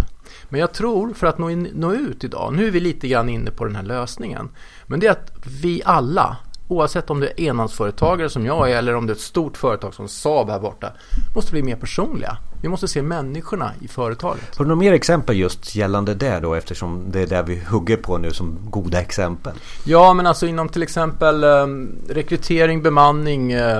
Men 0.48 0.60
jag 0.60 0.72
tror 0.72 1.14
för 1.14 1.26
att 1.26 1.38
nå, 1.38 1.50
in, 1.50 1.68
nå 1.74 1.92
ut 1.92 2.24
idag, 2.24 2.54
nu 2.54 2.66
är 2.66 2.70
vi 2.70 2.80
lite 2.80 3.08
grann 3.08 3.28
inne 3.28 3.50
på 3.50 3.64
den 3.64 3.76
här 3.76 3.82
lösningen. 3.82 4.48
Men 4.86 5.00
det 5.00 5.06
är 5.06 5.10
att 5.10 5.32
vi 5.62 5.82
alla 5.84 6.36
oavsett 6.68 7.10
om 7.10 7.20
du 7.20 7.26
är 7.26 7.48
enmansföretagare 7.48 8.30
som 8.30 8.46
jag 8.46 8.70
är 8.70 8.76
eller 8.76 8.94
om 8.94 9.06
det 9.06 9.12
är 9.12 9.14
ett 9.14 9.20
stort 9.20 9.56
företag 9.56 9.94
som 9.94 10.08
Saab 10.08 10.50
här 10.50 10.60
borta, 10.60 10.92
måste 11.34 11.52
bli 11.52 11.62
mer 11.62 11.76
personliga. 11.76 12.38
Vi 12.62 12.68
måste 12.68 12.88
se 12.88 13.02
människorna 13.02 13.72
i 13.80 13.88
företaget. 13.88 14.56
Har 14.56 14.64
du 14.64 14.68
några 14.68 14.80
mer 14.80 14.92
exempel 14.92 15.36
just 15.36 15.74
gällande 15.74 16.14
det 16.14 16.40
då 16.40 16.54
eftersom 16.54 17.04
det 17.10 17.20
är 17.20 17.26
där 17.26 17.42
vi 17.42 17.64
hugger 17.64 17.96
på 17.96 18.18
nu 18.18 18.30
som 18.30 18.58
goda 18.70 19.00
exempel? 19.00 19.52
Ja, 19.84 20.12
men 20.12 20.26
alltså 20.26 20.46
inom 20.46 20.68
till 20.68 20.82
exempel 20.82 21.44
eh, 21.44 21.66
rekrytering, 22.08 22.82
bemanning. 22.82 23.52
Eh, 23.52 23.78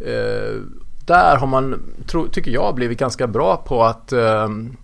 eh, 0.00 0.54
där 1.06 1.36
har 1.36 1.46
man, 1.46 1.82
tycker 2.32 2.50
jag, 2.50 2.74
blivit 2.74 2.98
ganska 2.98 3.26
bra 3.26 3.56
på 3.56 3.84
att 3.84 4.12
ehm, 4.12 4.76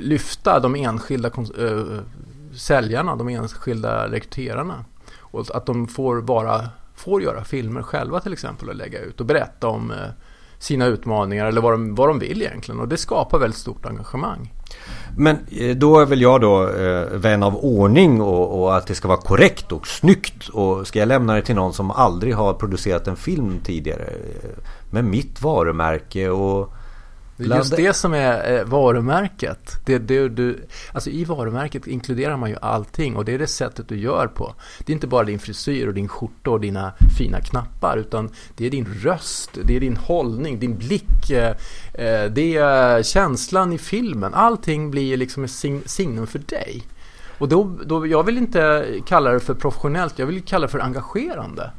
lyfta 0.00 0.60
de 0.60 0.74
enskilda 0.74 1.30
eh, 1.58 1.84
säljarna, 2.54 3.16
de 3.16 3.28
enskilda 3.28 4.08
rekryterarna. 4.08 4.84
Och 5.18 5.56
att 5.56 5.66
de 5.66 5.88
får, 5.88 6.16
vara, 6.16 6.68
får 6.94 7.22
göra 7.22 7.44
filmer 7.44 7.82
själva 7.82 8.20
till 8.20 8.32
exempel 8.32 8.68
och 8.68 8.74
lägga 8.74 9.00
ut 9.00 9.20
och 9.20 9.26
berätta 9.26 9.68
om 9.68 9.90
eh, 9.90 9.96
sina 10.58 10.86
utmaningar 10.86 11.46
eller 11.46 11.60
vad 11.60 11.72
de, 11.72 11.94
vad 11.94 12.08
de 12.08 12.18
vill 12.18 12.42
egentligen. 12.42 12.80
Och 12.80 12.88
det 12.88 12.96
skapar 12.96 13.38
väldigt 13.38 13.60
stort 13.60 13.86
engagemang. 13.86 14.52
Men 15.16 15.36
eh, 15.50 15.76
då 15.76 16.00
är 16.00 16.06
väl 16.06 16.20
jag 16.20 16.40
då 16.40 16.68
eh, 16.68 17.06
vän 17.12 17.42
av 17.42 17.56
ordning 17.56 18.20
och, 18.20 18.62
och, 18.62 18.76
att 18.76 18.86
det 18.86 18.94
ska 18.94 19.08
vara 19.08 19.20
korrekt 19.20 19.72
och 19.72 19.86
snyggt. 19.86 20.48
Och 20.48 20.86
ska 20.86 20.98
jag 20.98 21.08
lämna 21.08 21.34
det 21.34 21.42
till 21.42 21.54
någon 21.54 21.72
som 21.72 21.90
aldrig 21.90 22.34
har 22.34 22.54
producerat 22.54 23.08
en 23.08 23.16
film 23.16 23.60
tidigare 23.64 24.12
med 24.90 25.04
mitt 25.04 25.42
varumärke 25.42 26.28
och 26.28 26.74
det 27.36 27.44
är 27.44 27.56
just 27.56 27.76
det 27.76 27.92
som 27.92 28.14
är 28.14 28.58
eh, 28.58 28.64
varumärket. 28.64 29.80
Det, 29.84 29.98
det, 29.98 30.28
du, 30.28 30.66
alltså 30.92 31.10
I 31.10 31.24
varumärket 31.24 31.86
inkluderar 31.86 32.36
man 32.36 32.50
ju 32.50 32.56
allting 32.62 33.16
och 33.16 33.24
det 33.24 33.32
är 33.32 33.38
det 33.38 33.46
sättet 33.46 33.88
du 33.88 33.96
gör 33.98 34.26
på. 34.26 34.54
Det 34.78 34.92
är 34.92 34.94
inte 34.94 35.06
bara 35.06 35.24
din 35.24 35.38
frisyr 35.38 35.88
och 35.88 35.94
din 35.94 36.08
skjorta 36.08 36.50
och 36.50 36.60
dina 36.60 36.92
fina 37.18 37.40
knappar 37.40 37.96
utan 37.96 38.30
det 38.56 38.66
är 38.66 38.70
din 38.70 38.86
röst, 39.02 39.50
det 39.64 39.76
är 39.76 39.80
din 39.80 39.96
hållning, 39.96 40.58
din 40.58 40.76
blick, 40.76 41.30
eh, 41.30 41.56
eh, 41.94 42.30
det 42.30 42.56
är 42.56 43.02
känslan 43.02 43.72
i 43.72 43.78
filmen. 43.78 44.34
Allting 44.34 44.90
blir 44.90 45.16
liksom 45.16 45.44
ett 45.44 45.50
signum 45.86 46.26
för 46.26 46.38
dig. 46.38 46.82
Och 47.38 47.48
då, 47.48 47.78
då, 47.84 48.06
jag 48.06 48.22
vill 48.22 48.38
inte 48.38 48.86
kalla 49.06 49.30
det 49.30 49.40
för 49.40 49.54
professionellt, 49.54 50.18
jag 50.18 50.26
vill 50.26 50.42
kalla 50.42 50.66
det 50.66 50.72
för 50.72 50.78
engagerande. 50.78 51.70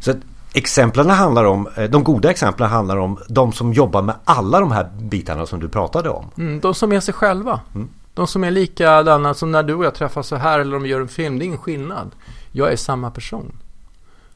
Så 0.00 0.14
Exemplen 0.58 1.10
handlar 1.10 1.44
om, 1.44 1.68
eh, 1.76 1.90
de 1.90 2.04
goda 2.04 2.30
exemplen 2.30 2.68
handlar 2.70 2.96
om 2.96 3.18
de 3.28 3.52
som 3.52 3.72
jobbar 3.72 4.02
med 4.02 4.14
alla 4.24 4.60
de 4.60 4.72
här 4.72 4.90
bitarna 5.00 5.46
som 5.46 5.60
du 5.60 5.68
pratade 5.68 6.10
om. 6.10 6.30
Mm, 6.38 6.60
de 6.60 6.74
som 6.74 6.92
är 6.92 7.00
sig 7.00 7.14
själva. 7.14 7.60
Mm. 7.74 7.88
De 8.14 8.26
som 8.26 8.44
är 8.44 8.50
likadana 8.50 9.34
som 9.34 9.52
när 9.52 9.62
du 9.62 9.74
och 9.74 9.84
jag 9.84 9.94
träffas 9.94 10.26
så 10.26 10.36
här 10.36 10.60
eller 10.60 10.76
om 10.76 10.82
vi 10.82 10.88
gör 10.88 11.00
en 11.00 11.08
film. 11.08 11.38
Det 11.38 11.44
är 11.44 11.46
ingen 11.46 11.58
skillnad. 11.58 12.10
Jag 12.52 12.72
är 12.72 12.76
samma 12.76 13.10
person. 13.10 13.52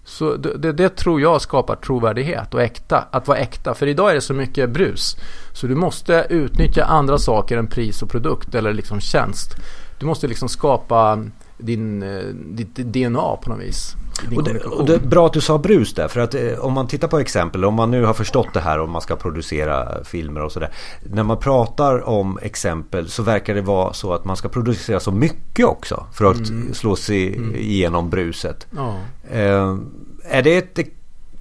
Så 0.05 0.37
det, 0.37 0.57
det, 0.57 0.73
det, 0.73 0.97
tror 0.97 1.21
jag 1.21 1.43
skapar 1.43 1.76
trovärdighet 1.76 2.55
och 2.55 2.62
äkta, 2.62 3.05
att 3.11 3.29
vara 3.29 3.38
äkta. 3.38 3.75
För 3.75 3.87
idag 3.87 4.11
är 4.11 4.14
det 4.14 4.21
så 4.21 4.35
mycket 4.35 4.71
brus. 4.71 5.17
Så 5.52 5.67
du 5.67 5.75
måste 5.75 6.26
utnyttja 6.31 6.85
andra 6.85 7.19
saker 7.19 7.57
än 7.59 7.67
pris 7.67 8.02
och 8.02 8.11
produkt 8.11 8.55
eller 8.55 8.73
liksom 8.73 9.00
tjänst. 9.00 9.57
Du 9.99 10.07
måste 10.07 10.26
liksom 10.26 10.49
skapa 10.49 11.19
din, 11.62 12.02
eh, 12.02 12.25
ditt 12.35 12.75
DNA 12.75 13.37
på 13.37 13.50
något 13.50 13.61
vis. 13.61 13.97
Och 14.37 14.45
det, 14.45 14.59
och 14.59 14.87
det 14.87 14.95
är 14.95 14.99
bra 14.99 15.26
att 15.26 15.33
du 15.33 15.40
sa 15.40 15.59
brus 15.59 15.95
där. 15.95 16.09
För 16.09 16.21
att 16.21 16.35
eh, 16.35 16.59
om 16.59 16.73
man 16.73 16.87
tittar 16.87 17.09
på 17.09 17.19
exempel. 17.19 17.64
Om 17.64 17.75
man 17.75 17.90
nu 17.90 18.04
har 18.04 18.14
förstått 18.14 18.54
det 18.54 18.61
här 18.61 18.78
om 18.78 18.90
man 18.90 19.02
ska 19.02 19.16
producera 19.16 20.04
filmer 20.04 20.42
och 20.42 20.52
sådär. 20.52 20.71
När 21.02 21.23
man 21.23 21.38
pratar 21.38 22.09
om 22.09 22.38
exempel 22.42 23.09
så 23.09 23.23
verkar 23.23 23.54
det 23.54 23.62
vara 23.62 23.92
så 23.92 24.12
att 24.12 24.25
man 24.25 24.37
ska 24.37 24.49
producera 24.49 25.00
så 25.00 25.12
mycket 25.12 25.66
också. 25.66 26.07
För 26.12 26.25
att 26.25 26.49
mm. 26.49 26.75
slå 26.75 26.97
sig 26.97 27.37
mm. 27.37 27.54
igenom 27.54 28.11
bruset. 28.11 28.66
Ja. 28.76 28.97
Eh, 29.31 29.76
är 30.25 30.42
det 30.42 30.57
ett 30.57 30.78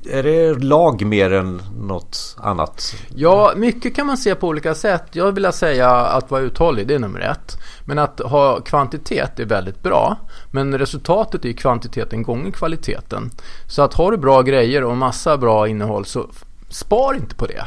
är 0.09 0.23
det 0.23 0.63
lag 0.63 1.05
mer 1.05 1.33
än 1.33 1.61
något 1.79 2.35
annat? 2.39 2.95
Ja, 3.15 3.53
mycket 3.55 3.95
kan 3.95 4.07
man 4.07 4.17
se 4.17 4.35
på 4.35 4.47
olika 4.47 4.75
sätt. 4.75 5.03
Jag 5.11 5.31
vill 5.31 5.53
säga 5.53 5.89
att 5.89 6.31
vara 6.31 6.41
uthållig, 6.41 6.87
det 6.87 6.95
är 6.95 6.99
nummer 6.99 7.19
ett. 7.19 7.57
Men 7.85 7.99
att 7.99 8.19
ha 8.19 8.59
kvantitet 8.59 9.39
är 9.39 9.45
väldigt 9.45 9.83
bra. 9.83 10.17
Men 10.51 10.77
resultatet 10.77 11.45
är 11.45 11.53
kvantiteten 11.53 12.23
gånger 12.23 12.51
kvaliteten. 12.51 13.31
Så 13.67 13.81
att 13.81 13.93
har 13.93 14.11
du 14.11 14.17
bra 14.17 14.41
grejer 14.41 14.83
och 14.83 14.97
massa 14.97 15.37
bra 15.37 15.67
innehåll 15.67 16.05
så 16.05 16.29
spar 16.69 17.13
inte 17.13 17.35
på 17.35 17.45
det. 17.45 17.65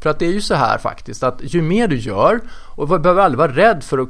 För 0.00 0.10
att 0.10 0.18
det 0.18 0.26
är 0.26 0.32
ju 0.32 0.40
så 0.40 0.54
här 0.54 0.78
faktiskt 0.78 1.22
att 1.22 1.40
ju 1.42 1.62
mer 1.62 1.88
du 1.88 1.96
gör 1.96 2.40
och 2.48 2.88
du 2.88 2.98
behöver 2.98 3.22
aldrig 3.22 3.38
vara 3.38 3.52
rädd 3.52 3.84
för 3.84 3.98
att 3.98 4.08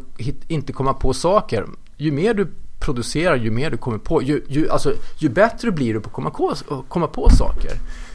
inte 0.49 0.73
komma 0.73 0.95
på 0.95 1.13
saker. 1.13 1.67
Ju 1.97 2.13
mer 2.13 2.35
du 2.35 2.49
producerar 2.83 3.37
ju 3.37 3.51
mer 3.51 3.71
du 3.71 3.77
kommer 3.77 3.99
på. 3.99 4.23
Ju, 4.23 4.45
ju, 4.49 4.71
alltså, 4.71 4.93
ju 5.19 5.29
bättre 5.29 5.71
blir 5.71 5.95
du 5.95 6.01
på 6.01 6.07
att 6.07 6.13
komma 6.13 6.31
på, 6.31 6.55
komma 6.89 7.07
på 7.07 7.31
saker. 7.31 7.73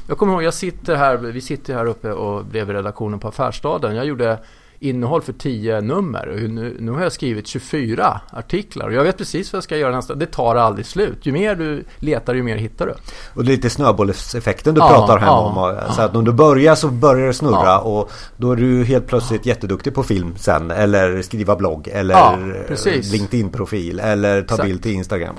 Jag 0.07 0.17
kommer 0.17 0.33
ihåg, 0.33 0.43
jag 0.43 0.53
sitter 0.53 0.95
här, 0.95 1.17
vi 1.17 1.41
sitter 1.41 1.73
här 1.73 1.85
uppe 1.85 2.11
och 2.11 2.45
bredvid 2.45 2.75
redaktionen 2.75 3.19
på 3.19 3.27
Affärsstaden. 3.27 3.95
Jag 3.95 4.05
gjorde 4.05 4.39
innehåll 4.79 5.21
för 5.21 5.33
10 5.33 5.81
nummer. 5.81 6.47
Nu, 6.49 6.77
nu 6.79 6.91
har 6.91 7.01
jag 7.01 7.11
skrivit 7.11 7.47
24 7.47 8.21
artiklar 8.31 8.87
och 8.87 8.93
jag 8.93 9.03
vet 9.03 9.17
precis 9.17 9.53
vad 9.53 9.57
jag 9.57 9.63
ska 9.63 9.77
göra 9.77 9.95
nästa. 9.95 10.15
Det 10.15 10.25
tar 10.25 10.55
aldrig 10.55 10.85
slut. 10.85 11.25
Ju 11.25 11.31
mer 11.31 11.55
du 11.55 11.83
letar 11.99 12.33
ju 12.33 12.43
mer 12.43 12.55
hittar 12.55 12.85
du. 12.85 12.93
Och 13.33 13.43
lite 13.43 13.69
snöbollseffekten 13.69 14.75
du 14.75 14.81
ja, 14.81 14.89
pratar 14.89 15.17
här 15.17 15.27
ja, 15.27 15.39
om. 15.39 15.55
Så 15.95 16.01
ja. 16.01 16.05
att 16.05 16.15
om 16.15 16.25
du 16.25 16.31
börjar 16.31 16.75
så 16.75 16.87
börjar 16.87 17.27
det 17.27 17.33
snurra 17.33 17.79
och 17.79 18.11
då 18.37 18.51
är 18.51 18.55
du 18.55 18.83
helt 18.83 19.07
plötsligt 19.07 19.45
jätteduktig 19.45 19.95
på 19.95 20.03
film 20.03 20.33
sen. 20.37 20.71
Eller 20.71 21.21
skriva 21.21 21.55
blogg 21.55 21.87
eller 21.87 23.11
LinkedIn-profil 23.11 23.99
eller 23.99 24.41
ta 24.41 24.53
Exakt. 24.53 24.63
bild 24.63 24.83
till 24.83 24.91
Instagram. 24.91 25.35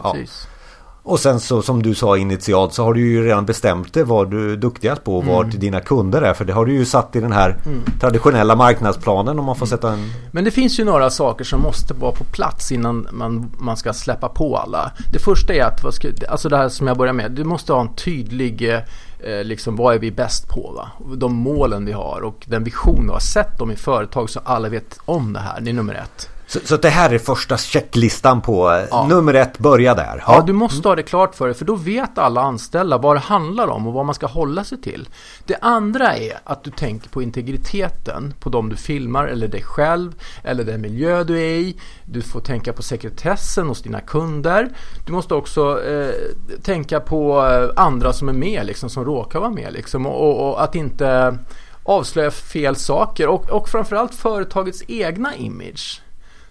Och 1.08 1.20
sen 1.20 1.40
så 1.40 1.62
som 1.62 1.82
du 1.82 1.94
sa 1.94 2.16
initialt 2.16 2.74
så 2.74 2.84
har 2.84 2.94
du 2.94 3.00
ju 3.00 3.24
redan 3.24 3.46
bestämt 3.46 3.94
dig 3.94 4.04
vad 4.04 4.30
du 4.30 4.52
är 4.52 4.56
duktigast 4.56 5.04
på 5.04 5.16
och 5.16 5.22
mm. 5.22 5.34
vart 5.34 5.50
dina 5.50 5.80
kunder 5.80 6.22
är. 6.22 6.34
För 6.34 6.44
det 6.44 6.52
har 6.52 6.66
du 6.66 6.72
ju 6.72 6.84
satt 6.84 7.16
i 7.16 7.20
den 7.20 7.32
här 7.32 7.56
mm. 7.66 7.82
traditionella 8.00 8.56
marknadsplanen 8.56 9.38
om 9.38 9.44
man 9.44 9.56
får 9.56 9.66
mm. 9.66 9.78
sätta 9.78 9.92
en... 9.92 10.12
Men 10.32 10.44
det 10.44 10.50
finns 10.50 10.80
ju 10.80 10.84
några 10.84 11.10
saker 11.10 11.44
som 11.44 11.60
måste 11.60 11.94
vara 11.94 12.12
på 12.12 12.24
plats 12.24 12.72
innan 12.72 13.08
man, 13.12 13.50
man 13.58 13.76
ska 13.76 13.92
släppa 13.92 14.28
på 14.28 14.56
alla. 14.56 14.92
Det 15.12 15.18
första 15.18 15.54
är 15.54 15.62
att, 15.62 15.84
alltså 16.28 16.48
det 16.48 16.56
här 16.56 16.68
som 16.68 16.86
jag 16.86 16.96
börjar 16.96 17.12
med, 17.12 17.32
du 17.32 17.44
måste 17.44 17.72
ha 17.72 17.80
en 17.80 17.94
tydlig 17.94 18.74
eh, 19.18 19.44
liksom 19.44 19.76
vad 19.76 19.94
är 19.94 19.98
vi 19.98 20.10
bäst 20.10 20.48
på? 20.48 20.72
Va? 20.76 21.16
De 21.16 21.34
målen 21.34 21.84
vi 21.84 21.92
har 21.92 22.20
och 22.20 22.44
den 22.46 22.64
vision 22.64 23.06
vi 23.06 23.12
har. 23.12 23.20
Sätt 23.20 23.58
dem 23.58 23.70
i 23.70 23.76
företag 23.76 24.30
så 24.30 24.40
alla 24.44 24.68
vet 24.68 24.98
om 25.04 25.32
det 25.32 25.40
här. 25.40 25.60
Det 25.60 25.70
är 25.70 25.74
nummer 25.74 25.94
ett. 25.94 26.37
Så, 26.48 26.58
så 26.64 26.76
det 26.76 26.88
här 26.88 27.10
är 27.10 27.18
första 27.18 27.56
checklistan 27.56 28.40
på 28.40 28.70
eh, 28.70 28.84
ja. 28.90 29.06
nummer 29.06 29.34
ett, 29.34 29.58
börja 29.58 29.94
där. 29.94 30.24
Ja. 30.26 30.34
ja. 30.34 30.42
du 30.46 30.52
måste 30.52 30.88
ha 30.88 30.96
det 30.96 31.02
klart 31.02 31.34
för 31.34 31.46
dig 31.46 31.54
för 31.54 31.64
då 31.64 31.74
vet 31.74 32.18
alla 32.18 32.40
anställda 32.40 32.98
vad 32.98 33.16
det 33.16 33.20
handlar 33.20 33.68
om 33.68 33.86
och 33.86 33.92
vad 33.92 34.06
man 34.06 34.14
ska 34.14 34.26
hålla 34.26 34.64
sig 34.64 34.80
till. 34.80 35.08
Det 35.44 35.56
andra 35.60 36.16
är 36.16 36.38
att 36.44 36.64
du 36.64 36.70
tänker 36.70 37.08
på 37.08 37.22
integriteten 37.22 38.34
på 38.40 38.50
de 38.50 38.68
du 38.68 38.76
filmar 38.76 39.26
eller 39.26 39.48
dig 39.48 39.62
själv 39.62 40.14
eller 40.44 40.64
den 40.64 40.80
miljö 40.80 41.24
du 41.24 41.38
är 41.38 41.58
i. 41.58 41.76
Du 42.04 42.22
får 42.22 42.40
tänka 42.40 42.72
på 42.72 42.82
sekretessen 42.82 43.68
hos 43.68 43.82
dina 43.82 44.00
kunder. 44.00 44.68
Du 45.06 45.12
måste 45.12 45.34
också 45.34 45.84
eh, 45.84 46.14
tänka 46.62 47.00
på 47.00 47.46
eh, 47.46 47.82
andra 47.84 48.12
som 48.12 48.28
är 48.28 48.32
med, 48.32 48.66
liksom, 48.66 48.90
som 48.90 49.04
råkar 49.04 49.40
vara 49.40 49.50
med 49.50 49.72
liksom, 49.72 50.06
och, 50.06 50.48
och 50.48 50.62
att 50.62 50.74
inte 50.74 51.38
avslöja 51.82 52.30
fel 52.30 52.76
saker 52.76 53.28
och, 53.28 53.50
och 53.50 53.68
framförallt 53.68 54.14
företagets 54.14 54.82
egna 54.88 55.36
image. 55.36 56.02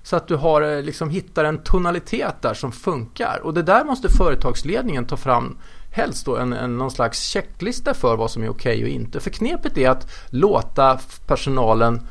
Så 0.08 0.16
att 0.16 0.28
du 0.28 0.36
har, 0.36 0.62
eh, 0.62 0.82
liksom, 0.82 1.10
hittar 1.10 1.44
en 1.44 1.58
tonalitet 1.58 2.42
där 2.42 2.54
som 2.54 2.72
funkar. 2.72 3.40
Och 3.44 3.54
det 3.54 3.64
där 3.64 3.84
måste 3.84 4.10
företagsledningen 4.10 5.06
ta 5.06 5.18
fram 5.18 5.58
helst 5.92 6.26
då 6.26 6.38
en, 6.38 6.54
en, 6.54 6.78
någon 6.78 6.92
slags 6.92 7.22
checklista 7.22 7.94
för 7.94 8.16
vad 8.16 8.32
som 8.32 8.44
är 8.44 8.50
okej 8.50 8.76
okay 8.78 8.84
och 8.84 8.90
inte. 8.90 9.20
För 9.20 9.30
knepet 9.30 9.78
är 9.78 9.90
att 9.90 10.12
låta 10.30 11.00
personalen 11.28 12.02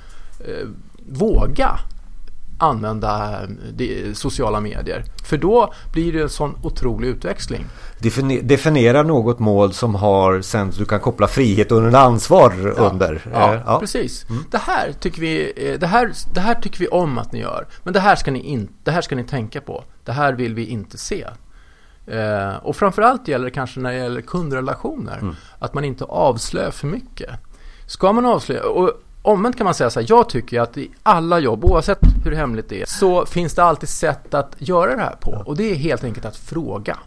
eh, 0.40 0.68
våga 1.08 1.78
använda 2.58 3.42
eh, 3.78 4.12
sociala 4.12 4.60
medier. 4.60 5.04
För 5.25 5.36
då 5.36 5.72
blir 5.92 6.12
det 6.12 6.22
en 6.22 6.28
sån 6.28 6.58
otrolig 6.62 7.08
utväxling. 7.08 7.64
Definiera 8.42 9.02
något 9.02 9.38
mål 9.38 9.72
som 9.72 9.94
har 9.94 10.40
sen 10.40 10.70
du 10.70 10.84
kan 10.84 11.00
koppla 11.00 11.28
frihet 11.28 11.72
under 11.72 11.98
ansvar 11.98 12.75
ja, 12.76 12.90
under. 12.90 13.22
Ja, 13.32 13.54
eh, 13.54 13.60
ja. 13.66 13.80
precis. 13.80 14.30
Mm. 14.30 14.44
Det, 14.50 14.58
här 14.58 14.92
tycker 14.92 15.20
vi, 15.20 15.52
eh, 15.56 15.78
det, 15.78 15.86
här, 15.86 16.12
det 16.34 16.40
här 16.40 16.54
tycker 16.54 16.78
vi 16.78 16.88
om 16.88 17.18
att 17.18 17.32
ni 17.32 17.40
gör. 17.40 17.66
Men 17.82 17.92
det 17.92 18.00
här 18.00 18.16
ska 18.16 18.30
ni, 18.30 18.40
in, 18.40 18.68
det 18.84 18.90
här 18.90 19.00
ska 19.00 19.16
ni 19.16 19.25
tänka 19.25 19.60
på. 19.60 19.84
Det 20.04 20.12
här 20.12 20.32
vill 20.32 20.54
vi 20.54 20.66
inte 20.66 20.98
se. 20.98 21.26
Eh, 22.06 22.56
och 22.62 22.76
framförallt 22.76 23.28
gäller 23.28 23.44
det 23.44 23.50
kanske 23.50 23.80
när 23.80 23.92
det 23.92 23.98
gäller 23.98 24.20
kundrelationer. 24.20 25.18
Mm. 25.18 25.34
Att 25.58 25.75
man 25.75 25.84
inte 25.84 26.04
avslöjar 26.04 26.70
för 26.70 26.86
mycket. 26.86 27.30
Ska 27.86 28.12
man 28.12 28.26
avslöja, 28.26 28.68
och 28.68 28.92
omvänt 29.26 29.56
kan 29.56 29.64
man 29.64 29.75
säga 29.75 29.90
så 29.90 30.00
här, 30.00 30.06
jag 30.11 30.28
tycker 30.28 30.61
att 30.61 30.76
i 30.76 30.90
alla 31.02 31.38
jobb, 31.38 31.64
oavsett 31.64 31.99
hur 32.25 32.33
hemligt 32.33 32.68
det 32.68 32.83
är, 32.83 32.87
så 32.87 33.26
finns 33.26 33.54
det 33.54 33.64
alltid 33.64 33.88
sätt 33.88 34.35
att 34.35 34.56
göra 34.59 34.97
det 34.97 35.02
här 35.02 35.16
på. 35.21 35.42
Och 35.47 35.56
det 35.56 35.71
är 35.71 35.75
helt 35.75 36.04
enkelt 36.04 36.26
att 36.26 36.37
fråga. 36.37 36.99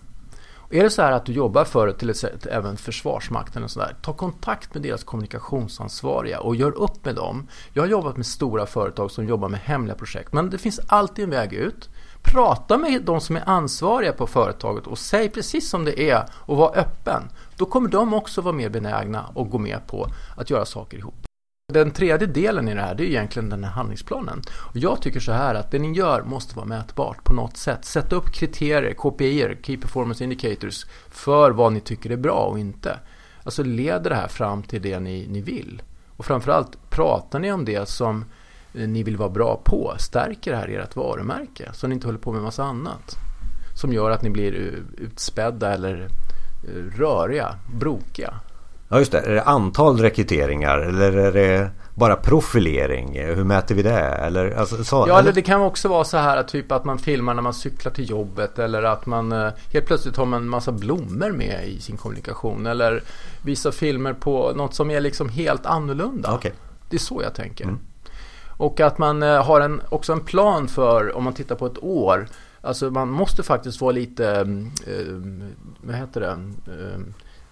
Och 0.70 0.76
är 0.76 0.84
det 0.84 0.90
så 0.90 1.02
här 1.02 1.12
att 1.12 1.26
du 1.26 1.34
jobbar 1.34 1.64
för 1.64 1.92
till 1.92 2.10
exempel 2.10 2.52
även 2.52 2.78
Försvarsmakten 2.78 3.64
och 3.64 3.72
sådär, 3.72 3.96
ta 4.02 4.14
kontakt 4.14 4.74
med 4.74 4.84
deras 4.84 5.04
kommunikationsansvariga 5.04 6.40
och 6.40 6.56
gör 6.56 6.72
upp 6.72 7.06
med 7.06 7.16
dem. 7.16 7.48
Jag 7.74 7.84
har 7.84 7.88
jobbat 7.88 8.18
med 8.18 8.26
stora 8.26 8.66
företag 8.66 9.12
som 9.12 9.28
jobbar 9.28 9.50
med 9.50 9.60
hemliga 9.60 9.96
projekt, 9.96 10.34
men 10.34 10.50
det 10.50 10.58
finns 10.58 10.80
alltid 10.88 11.24
en 11.24 11.30
väg 11.30 11.54
ut. 11.54 11.90
Prata 12.22 12.78
med 12.78 13.02
de 13.04 13.22
som 13.22 13.36
är 13.36 13.44
ansvariga 13.50 14.14
på 14.14 14.28
företaget 14.28 14.88
och 14.88 14.98
säg 14.98 15.30
precis 15.30 15.70
som 15.70 15.86
det 15.86 16.10
är 16.10 16.26
och 16.34 16.58
var 16.58 16.78
öppen. 16.78 17.24
Då 17.56 17.66
kommer 17.66 17.90
de 17.90 18.14
också 18.14 18.42
vara 18.42 18.56
mer 18.56 18.70
benägna 18.70 19.26
och 19.34 19.50
gå 19.50 19.58
med 19.58 19.88
på 19.88 20.08
att 20.38 20.50
göra 20.50 20.66
saker 20.66 20.98
ihop. 20.98 21.29
Den 21.72 21.92
tredje 21.92 22.28
delen 22.28 22.68
i 22.68 22.74
det 22.74 22.82
här, 22.82 22.96
det 22.96 23.04
är 23.04 23.08
egentligen 23.08 23.50
den 23.50 23.64
här 23.64 23.72
handlingsplanen. 23.72 24.42
Och 24.52 24.78
jag 24.78 25.02
tycker 25.02 25.20
så 25.20 25.32
här 25.32 25.56
att 25.56 25.72
det 25.72 25.80
ni 25.80 25.94
gör 25.94 26.24
måste 26.24 26.56
vara 26.56 26.66
mätbart 26.66 27.24
på 27.24 27.34
något 27.34 27.58
sätt. 27.58 27.86
Sätt 27.86 28.14
upp 28.14 28.32
kriterier, 28.34 28.94
KPI, 28.94 29.58
Key 29.64 29.78
Performance 29.78 30.24
Indicators, 30.24 30.86
för 31.10 31.52
vad 31.52 31.74
ni 31.74 31.80
tycker 31.80 32.10
är 32.10 32.18
bra 32.18 32.46
och 32.52 32.60
inte. 32.60 33.00
Alltså 33.44 33.64
leder 33.64 34.10
det 34.10 34.16
här 34.16 34.28
fram 34.28 34.64
till 34.64 34.82
det 34.82 35.00
ni, 35.00 35.28
ni 35.28 35.42
vill? 35.42 35.82
Och 36.18 36.26
framförallt, 36.26 36.90
pratar 36.90 37.40
ni 37.40 37.52
om 37.52 37.66
det 37.66 37.90
som 37.90 38.26
eh, 38.74 38.88
ni 38.88 39.04
vill 39.04 39.18
vara 39.18 39.30
bra 39.30 39.62
på? 39.64 39.94
Stärker 40.00 40.52
det 40.52 40.58
här 40.58 40.68
ert 40.68 40.96
varumärke? 40.96 41.70
Så 41.74 41.88
ni 41.88 41.94
inte 41.94 42.08
håller 42.08 42.20
på 42.20 42.32
med 42.32 42.42
massa 42.42 42.64
annat. 42.64 43.16
Som 43.76 43.94
gör 43.94 44.12
att 44.12 44.22
ni 44.22 44.30
blir 44.30 44.56
eh, 44.56 45.04
utspädda 45.06 45.74
eller 45.74 46.08
eh, 46.64 46.98
röriga, 46.98 47.56
brokiga. 47.74 48.34
Ja 48.92 49.00
just 49.00 49.12
det, 49.12 49.20
är 49.20 49.36
det 49.36 49.44
antal 49.44 50.00
rekryteringar 50.00 50.80
eller 50.80 51.14
är 51.14 51.32
det 51.32 51.70
bara 51.94 52.16
profilering? 52.16 53.20
Hur 53.20 53.44
mäter 53.44 53.76
vi 53.76 53.82
det? 53.82 54.00
Eller, 54.00 54.52
alltså, 54.52 54.84
så, 54.84 55.06
ja, 55.08 55.20
eller 55.20 55.32
det 55.32 55.42
kan 55.42 55.62
också 55.62 55.88
vara 55.88 56.04
så 56.04 56.18
här 56.18 56.44
typ 56.44 56.72
att 56.72 56.86
man 56.86 57.00
filmar 57.00 57.34
när 57.34 57.42
man 57.42 57.54
cyklar 57.54 57.92
till 57.92 58.10
jobbet 58.10 58.60
eller 58.60 58.84
att 58.84 59.06
man 59.06 59.32
eh, 59.32 59.50
helt 59.74 59.86
plötsligt 59.86 60.18
har 60.18 60.26
man 60.26 60.42
en 60.42 60.50
massa 60.50 60.72
blommor 60.72 61.32
med 61.32 61.68
i 61.68 61.82
sin 61.82 61.98
kommunikation 61.98 62.66
eller 62.66 63.04
visar 63.42 63.72
filmer 63.72 64.14
på 64.14 64.52
något 64.56 64.74
som 64.74 64.92
är 64.92 65.02
liksom 65.02 65.30
helt 65.30 65.66
annorlunda. 65.66 66.36
Okay. 66.36 66.52
Det 66.90 66.96
är 66.96 67.00
så 67.00 67.22
jag 67.24 67.34
tänker. 67.34 67.64
Mm. 67.64 67.80
Och 68.58 68.80
att 68.80 68.98
man 68.98 69.24
eh, 69.24 69.46
har 69.46 69.62
en, 69.62 69.82
också 69.90 70.14
en 70.14 70.22
plan 70.22 70.68
för, 70.68 71.16
om 71.16 71.24
man 71.24 71.34
tittar 71.34 71.56
på 71.56 71.66
ett 71.66 71.84
år, 71.84 72.28
alltså 72.62 72.92
man 72.92 73.10
måste 73.10 73.44
faktiskt 73.44 73.82
vara 73.82 73.92
lite, 73.92 74.30
eh, 74.88 75.04
vad 75.82 75.96
heter 75.96 76.22
det, 76.22 76.28
eh, 76.74 77.00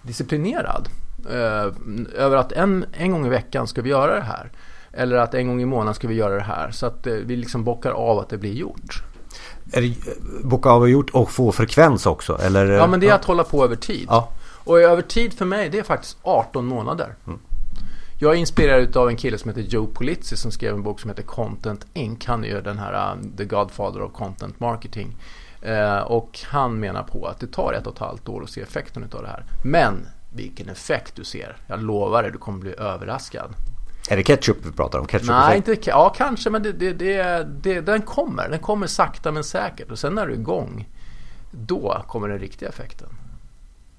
disciplinerad. 0.02 0.88
Eh, 1.26 1.72
över 2.14 2.36
att 2.36 2.52
en, 2.52 2.86
en 2.92 3.12
gång 3.12 3.26
i 3.26 3.28
veckan 3.28 3.66
ska 3.66 3.82
vi 3.82 3.90
göra 3.90 4.14
det 4.14 4.22
här. 4.22 4.50
Eller 4.92 5.16
att 5.16 5.34
en 5.34 5.48
gång 5.48 5.62
i 5.62 5.64
månaden 5.64 5.94
ska 5.94 6.08
vi 6.08 6.14
göra 6.14 6.34
det 6.34 6.42
här. 6.42 6.70
Så 6.70 6.86
att 6.86 7.06
eh, 7.06 7.14
vi 7.14 7.36
liksom 7.36 7.64
bockar 7.64 7.90
av 7.90 8.18
att 8.18 8.28
det 8.28 8.38
blir 8.38 8.52
gjort. 8.52 9.02
Är 9.72 9.82
det 9.82 9.94
bocka 10.44 10.70
av 10.70 10.82
och 10.82 10.90
gjort 10.90 11.10
och 11.10 11.30
få 11.30 11.52
frekvens 11.52 12.06
också? 12.06 12.38
Eller? 12.42 12.66
Ja, 12.66 12.86
men 12.86 13.00
det 13.00 13.08
är 13.08 13.14
att 13.14 13.24
hålla 13.24 13.44
på 13.44 13.64
över 13.64 13.76
tid. 13.76 14.06
Ja. 14.10 14.28
Och 14.64 14.80
över 14.80 15.02
tid 15.02 15.32
för 15.32 15.44
mig, 15.44 15.68
det 15.68 15.78
är 15.78 15.82
faktiskt 15.82 16.18
18 16.22 16.66
månader. 16.66 17.14
Mm. 17.26 17.38
Jag 18.20 18.32
är 18.32 18.36
inspirerad 18.36 18.96
av 18.96 19.08
en 19.08 19.16
kille 19.16 19.38
som 19.38 19.48
heter 19.48 19.62
Joe 19.62 19.86
Polizzi 19.86 20.36
som 20.36 20.50
skrev 20.50 20.74
en 20.74 20.82
bok 20.82 21.00
som 21.00 21.10
heter 21.10 21.22
Content 21.22 21.86
Inc. 21.94 22.26
Han 22.26 22.44
är 22.44 22.48
ju 22.48 22.60
den 22.60 22.78
här 22.78 23.14
uh, 23.14 23.22
The 23.36 23.44
Godfather 23.44 24.02
of 24.02 24.12
Content 24.12 24.60
Marketing. 24.60 25.16
Och 26.06 26.40
han 26.46 26.80
menar 26.80 27.02
på 27.02 27.26
att 27.26 27.40
det 27.40 27.46
tar 27.46 27.72
ett 27.72 27.86
och 27.86 27.92
ett 27.92 27.98
halvt 27.98 28.28
år 28.28 28.42
att 28.42 28.50
se 28.50 28.60
effekten 28.60 29.08
av 29.12 29.22
det 29.22 29.28
här. 29.28 29.44
Men 29.64 30.06
vilken 30.30 30.68
effekt 30.68 31.14
du 31.16 31.24
ser. 31.24 31.56
Jag 31.66 31.82
lovar 31.82 32.22
dig, 32.22 32.32
du 32.32 32.38
kommer 32.38 32.58
bli 32.58 32.74
överraskad. 32.78 33.54
Är 34.10 34.16
det 34.16 34.22
ketchup 34.22 34.66
vi 34.66 34.72
pratar 34.72 34.98
om? 34.98 35.06
Ketchup 35.06 35.28
Nej, 35.28 35.56
inte 35.56 35.78
Ja, 35.86 36.14
kanske, 36.16 36.50
men 36.50 36.62
det, 36.62 36.72
det, 36.72 36.92
det, 36.92 37.48
det, 37.62 37.80
den 37.80 38.02
kommer. 38.02 38.48
Den 38.48 38.58
kommer 38.58 38.86
sakta 38.86 39.32
men 39.32 39.44
säkert. 39.44 39.90
Och 39.90 39.98
sen 39.98 40.14
när 40.14 40.26
du 40.26 40.32
är 40.32 40.38
igång, 40.38 40.88
då 41.50 42.02
kommer 42.06 42.28
den 42.28 42.38
riktiga 42.38 42.68
effekten. 42.68 43.08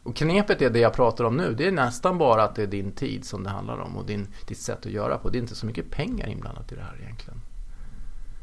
Och 0.04 0.16
knepet 0.16 0.62
är 0.62 0.70
det 0.70 0.80
jag 0.80 0.94
pratar 0.94 1.24
om 1.24 1.38
nu. 1.38 1.54
Det 1.54 1.68
är 1.68 1.72
nästan 1.72 2.18
bara 2.18 2.44
att 2.44 2.56
det 2.56 2.64
är 2.64 2.68
din 2.68 2.92
tid 2.92 3.26
som 3.26 3.44
det 3.44 3.50
handlar 3.50 3.78
om 3.78 3.98
och 3.98 4.06
din, 4.06 4.28
ditt 4.48 4.58
sätt 4.58 4.86
att 4.86 4.92
göra 4.92 5.18
på. 5.18 5.30
Det 5.30 5.38
är 5.38 5.42
inte 5.42 5.56
så 5.56 5.66
mycket 5.66 5.92
pengar 5.92 6.28
inblandat 6.28 6.72
i 6.72 6.76
det 6.76 6.82
här 6.82 6.98
egentligen. 7.02 7.42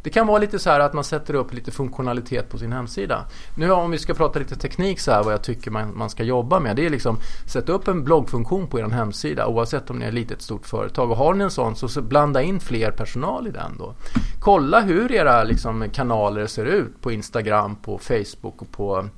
Det 0.07 0.11
kan 0.11 0.27
vara 0.27 0.39
lite 0.39 0.59
så 0.59 0.71
här 0.71 0.81
att 0.81 0.93
man 0.93 1.05
sätter 1.05 1.35
upp 1.35 1.53
lite 1.53 1.71
funktionalitet 1.71 2.49
på 2.49 2.59
sin 2.59 2.73
hemsida. 2.73 3.25
Nu 3.55 3.71
om 3.71 3.91
vi 3.91 3.99
ska 3.99 4.15
prata 4.15 4.39
lite 4.39 4.57
teknik 4.57 5.01
så 5.01 5.13
här 5.13 5.23
vad 5.23 5.33
jag 5.33 5.43
tycker 5.43 5.71
man, 5.71 5.99
man 5.99 6.11
ska 6.11 6.23
jobba 6.23 6.61
med. 6.61 6.77
Det 6.77 6.87
är 6.87 6.91
liksom 6.91 7.19
sätta 7.47 7.73
upp 7.73 7.89
en 7.89 8.05
bloggfunktion 8.05 8.67
på 8.67 8.79
er 8.79 8.85
hemsida 8.85 9.47
oavsett 9.47 9.91
om 9.91 9.99
ni 9.99 10.05
är 10.05 10.09
ett 10.09 10.15
litet 10.15 10.43
stort 10.43 10.67
företag. 10.67 11.11
Och 11.11 11.17
har 11.17 11.35
ni 11.35 11.45
en 11.45 11.51
sån 11.51 11.77
så, 11.77 11.89
så 11.89 12.03
blanda 12.03 12.43
in 12.43 12.61
fler 12.61 12.91
personal 12.91 13.47
i 13.47 13.51
den 13.51 13.79
då. 13.79 13.95
Kolla 14.41 14.81
hur 14.81 15.13
era 15.13 15.45
liksom, 15.45 15.85
kanaler 15.93 16.47
ser 16.47 16.65
ut 16.65 17.03
på 17.03 17.13
Instagram, 17.13 17.77
på 17.77 17.99
Facebook 17.99 18.63
och 18.63 18.71
på 18.71 19.09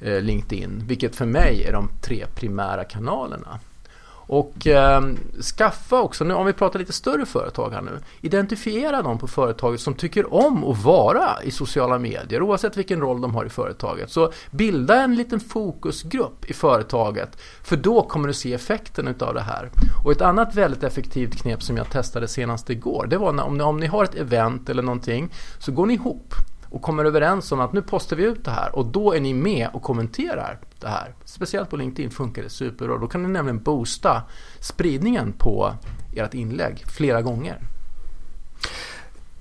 eh, 0.00 0.20
LinkedIn. 0.20 0.82
Vilket 0.86 1.16
för 1.16 1.26
mig 1.26 1.64
är 1.68 1.72
de 1.72 1.88
tre 2.00 2.26
primära 2.34 2.84
kanalerna. 2.84 3.60
Och 4.32 4.66
eh, 4.66 5.02
skaffa 5.58 6.00
också, 6.00 6.24
nu, 6.24 6.34
om 6.34 6.46
vi 6.46 6.52
pratar 6.52 6.78
lite 6.78 6.92
större 6.92 7.26
företag 7.26 7.70
här 7.70 7.82
nu, 7.82 7.98
identifiera 8.20 9.02
dem 9.02 9.18
på 9.18 9.28
företaget 9.28 9.80
som 9.80 9.94
tycker 9.94 10.34
om 10.34 10.64
att 10.64 10.84
vara 10.84 11.42
i 11.42 11.50
sociala 11.50 11.98
medier 11.98 12.42
oavsett 12.42 12.76
vilken 12.76 13.00
roll 13.00 13.20
de 13.20 13.34
har 13.34 13.44
i 13.44 13.48
företaget. 13.48 14.10
Så 14.10 14.32
bilda 14.50 15.02
en 15.02 15.14
liten 15.14 15.40
fokusgrupp 15.40 16.44
i 16.50 16.52
företaget 16.52 17.40
för 17.62 17.76
då 17.76 18.02
kommer 18.02 18.28
du 18.28 18.34
se 18.34 18.54
effekten 18.54 19.08
utav 19.08 19.34
det 19.34 19.40
här. 19.40 19.70
Och 20.04 20.12
ett 20.12 20.22
annat 20.22 20.54
väldigt 20.54 20.82
effektivt 20.82 21.42
knep 21.42 21.62
som 21.62 21.76
jag 21.76 21.90
testade 21.90 22.28
senast 22.28 22.70
igår 22.70 23.06
det 23.10 23.18
var 23.18 23.32
när, 23.32 23.44
om, 23.44 23.58
ni, 23.58 23.64
om 23.64 23.80
ni 23.80 23.86
har 23.86 24.04
ett 24.04 24.14
event 24.14 24.68
eller 24.68 24.82
någonting 24.82 25.32
så 25.58 25.72
går 25.72 25.86
ni 25.86 25.94
ihop 25.94 26.34
och 26.72 26.82
kommer 26.82 27.04
överens 27.04 27.52
om 27.52 27.60
att 27.60 27.72
nu 27.72 27.82
postar 27.82 28.16
vi 28.16 28.24
ut 28.24 28.44
det 28.44 28.50
här 28.50 28.76
och 28.76 28.86
då 28.86 29.12
är 29.12 29.20
ni 29.20 29.34
med 29.34 29.68
och 29.72 29.82
kommenterar 29.82 30.58
det 30.80 30.88
här. 30.88 31.14
Speciellt 31.24 31.70
på 31.70 31.76
LinkedIn 31.76 32.10
funkar 32.10 32.42
det 32.42 32.50
superbra. 32.50 32.98
Då 32.98 33.06
kan 33.06 33.22
ni 33.22 33.28
nämligen 33.28 33.62
boosta 33.62 34.22
spridningen 34.60 35.32
på 35.32 35.74
ert 36.16 36.34
inlägg 36.34 36.84
flera 36.86 37.22
gånger. 37.22 37.58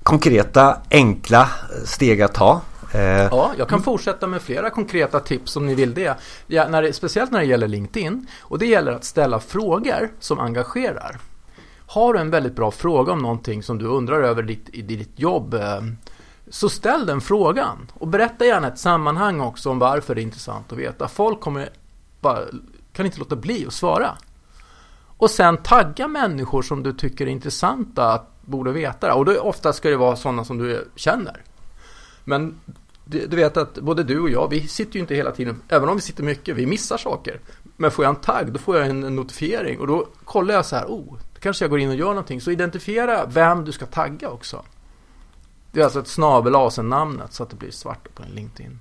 Konkreta, 0.03 0.77
enkla 0.89 1.49
steg 1.85 2.21
att 2.21 2.33
ta. 2.33 2.61
Eh, 2.93 3.01
ja, 3.01 3.51
jag 3.57 3.69
kan 3.69 3.83
fortsätta 3.83 4.27
med 4.27 4.41
flera 4.41 4.69
konkreta 4.69 5.19
tips 5.19 5.55
om 5.55 5.65
ni 5.65 5.75
vill 5.75 5.93
det. 5.93 6.17
Ja, 6.47 6.67
när 6.67 6.81
det. 6.81 6.93
Speciellt 6.93 7.31
när 7.31 7.39
det 7.39 7.45
gäller 7.45 7.67
LinkedIn. 7.67 8.27
Och 8.41 8.59
det 8.59 8.65
gäller 8.65 8.91
att 8.91 9.03
ställa 9.03 9.39
frågor 9.39 10.11
som 10.19 10.39
engagerar. 10.39 11.19
Har 11.87 12.13
du 12.13 12.19
en 12.19 12.29
väldigt 12.29 12.55
bra 12.55 12.71
fråga 12.71 13.13
om 13.13 13.19
någonting 13.19 13.63
som 13.63 13.77
du 13.77 13.85
undrar 13.85 14.23
över 14.23 14.43
ditt, 14.43 14.69
i 14.73 14.81
ditt 14.81 15.19
jobb 15.19 15.53
eh, 15.53 15.81
så 16.51 16.69
ställ 16.69 17.05
den 17.05 17.21
frågan 17.21 17.91
och 17.93 18.07
berätta 18.07 18.45
gärna 18.45 18.67
ett 18.67 18.79
sammanhang 18.79 19.41
också 19.41 19.69
om 19.69 19.79
varför 19.79 20.15
det 20.15 20.21
är 20.21 20.23
intressant 20.23 20.71
att 20.71 20.77
veta. 20.77 21.07
Folk 21.07 21.39
kommer 21.39 21.69
bara, 22.21 22.39
kan 22.93 23.05
inte 23.05 23.19
låta 23.19 23.35
bli 23.35 23.65
att 23.67 23.73
svara. 23.73 24.17
Och 25.17 25.29
sen 25.29 25.57
tagga 25.57 26.07
människor 26.07 26.61
som 26.61 26.83
du 26.83 26.93
tycker 26.93 27.25
är 27.25 27.29
intressanta 27.29 28.13
att 28.13 28.41
borde 28.41 28.71
veta 28.71 29.07
det. 29.07 29.13
Och 29.13 29.25
då 29.25 29.39
ofta 29.39 29.73
ska 29.73 29.89
det 29.89 29.97
vara 29.97 30.15
sådana 30.15 30.45
som 30.45 30.57
du 30.57 30.87
känner. 30.95 31.43
Men 32.23 32.59
du 33.05 33.35
vet 33.35 33.57
att 33.57 33.73
både 33.75 34.03
du 34.03 34.19
och 34.19 34.29
jag, 34.29 34.49
vi 34.49 34.67
sitter 34.67 34.93
ju 34.93 34.99
inte 34.99 35.15
hela 35.15 35.31
tiden, 35.31 35.61
även 35.67 35.89
om 35.89 35.95
vi 35.95 36.01
sitter 36.01 36.23
mycket, 36.23 36.55
vi 36.55 36.65
missar 36.65 36.97
saker. 36.97 37.39
Men 37.77 37.91
får 37.91 38.05
jag 38.05 38.15
en 38.15 38.21
tagg, 38.21 38.53
då 38.53 38.59
får 38.59 38.77
jag 38.77 38.87
en 38.87 39.15
notifiering 39.15 39.79
och 39.79 39.87
då 39.87 40.07
kollar 40.23 40.53
jag 40.53 40.65
så 40.65 40.75
här, 40.75 40.85
oh, 40.85 41.17
då 41.33 41.39
kanske 41.39 41.63
jag 41.65 41.69
går 41.69 41.79
in 41.79 41.89
och 41.89 41.95
gör 41.95 42.07
någonting. 42.07 42.41
Så 42.41 42.51
identifiera 42.51 43.25
vem 43.25 43.65
du 43.65 43.71
ska 43.71 43.85
tagga 43.85 44.29
också. 44.29 44.63
Det 45.71 45.79
är 45.79 45.83
alltså 45.83 45.99
ett 45.99 46.07
snabel 46.07 46.55
namnet 46.83 47.33
så 47.33 47.43
att 47.43 47.49
det 47.49 47.55
blir 47.55 47.71
svart 47.71 48.15
på 48.15 48.23
en 48.23 48.29
LinkedIn. 48.29 48.79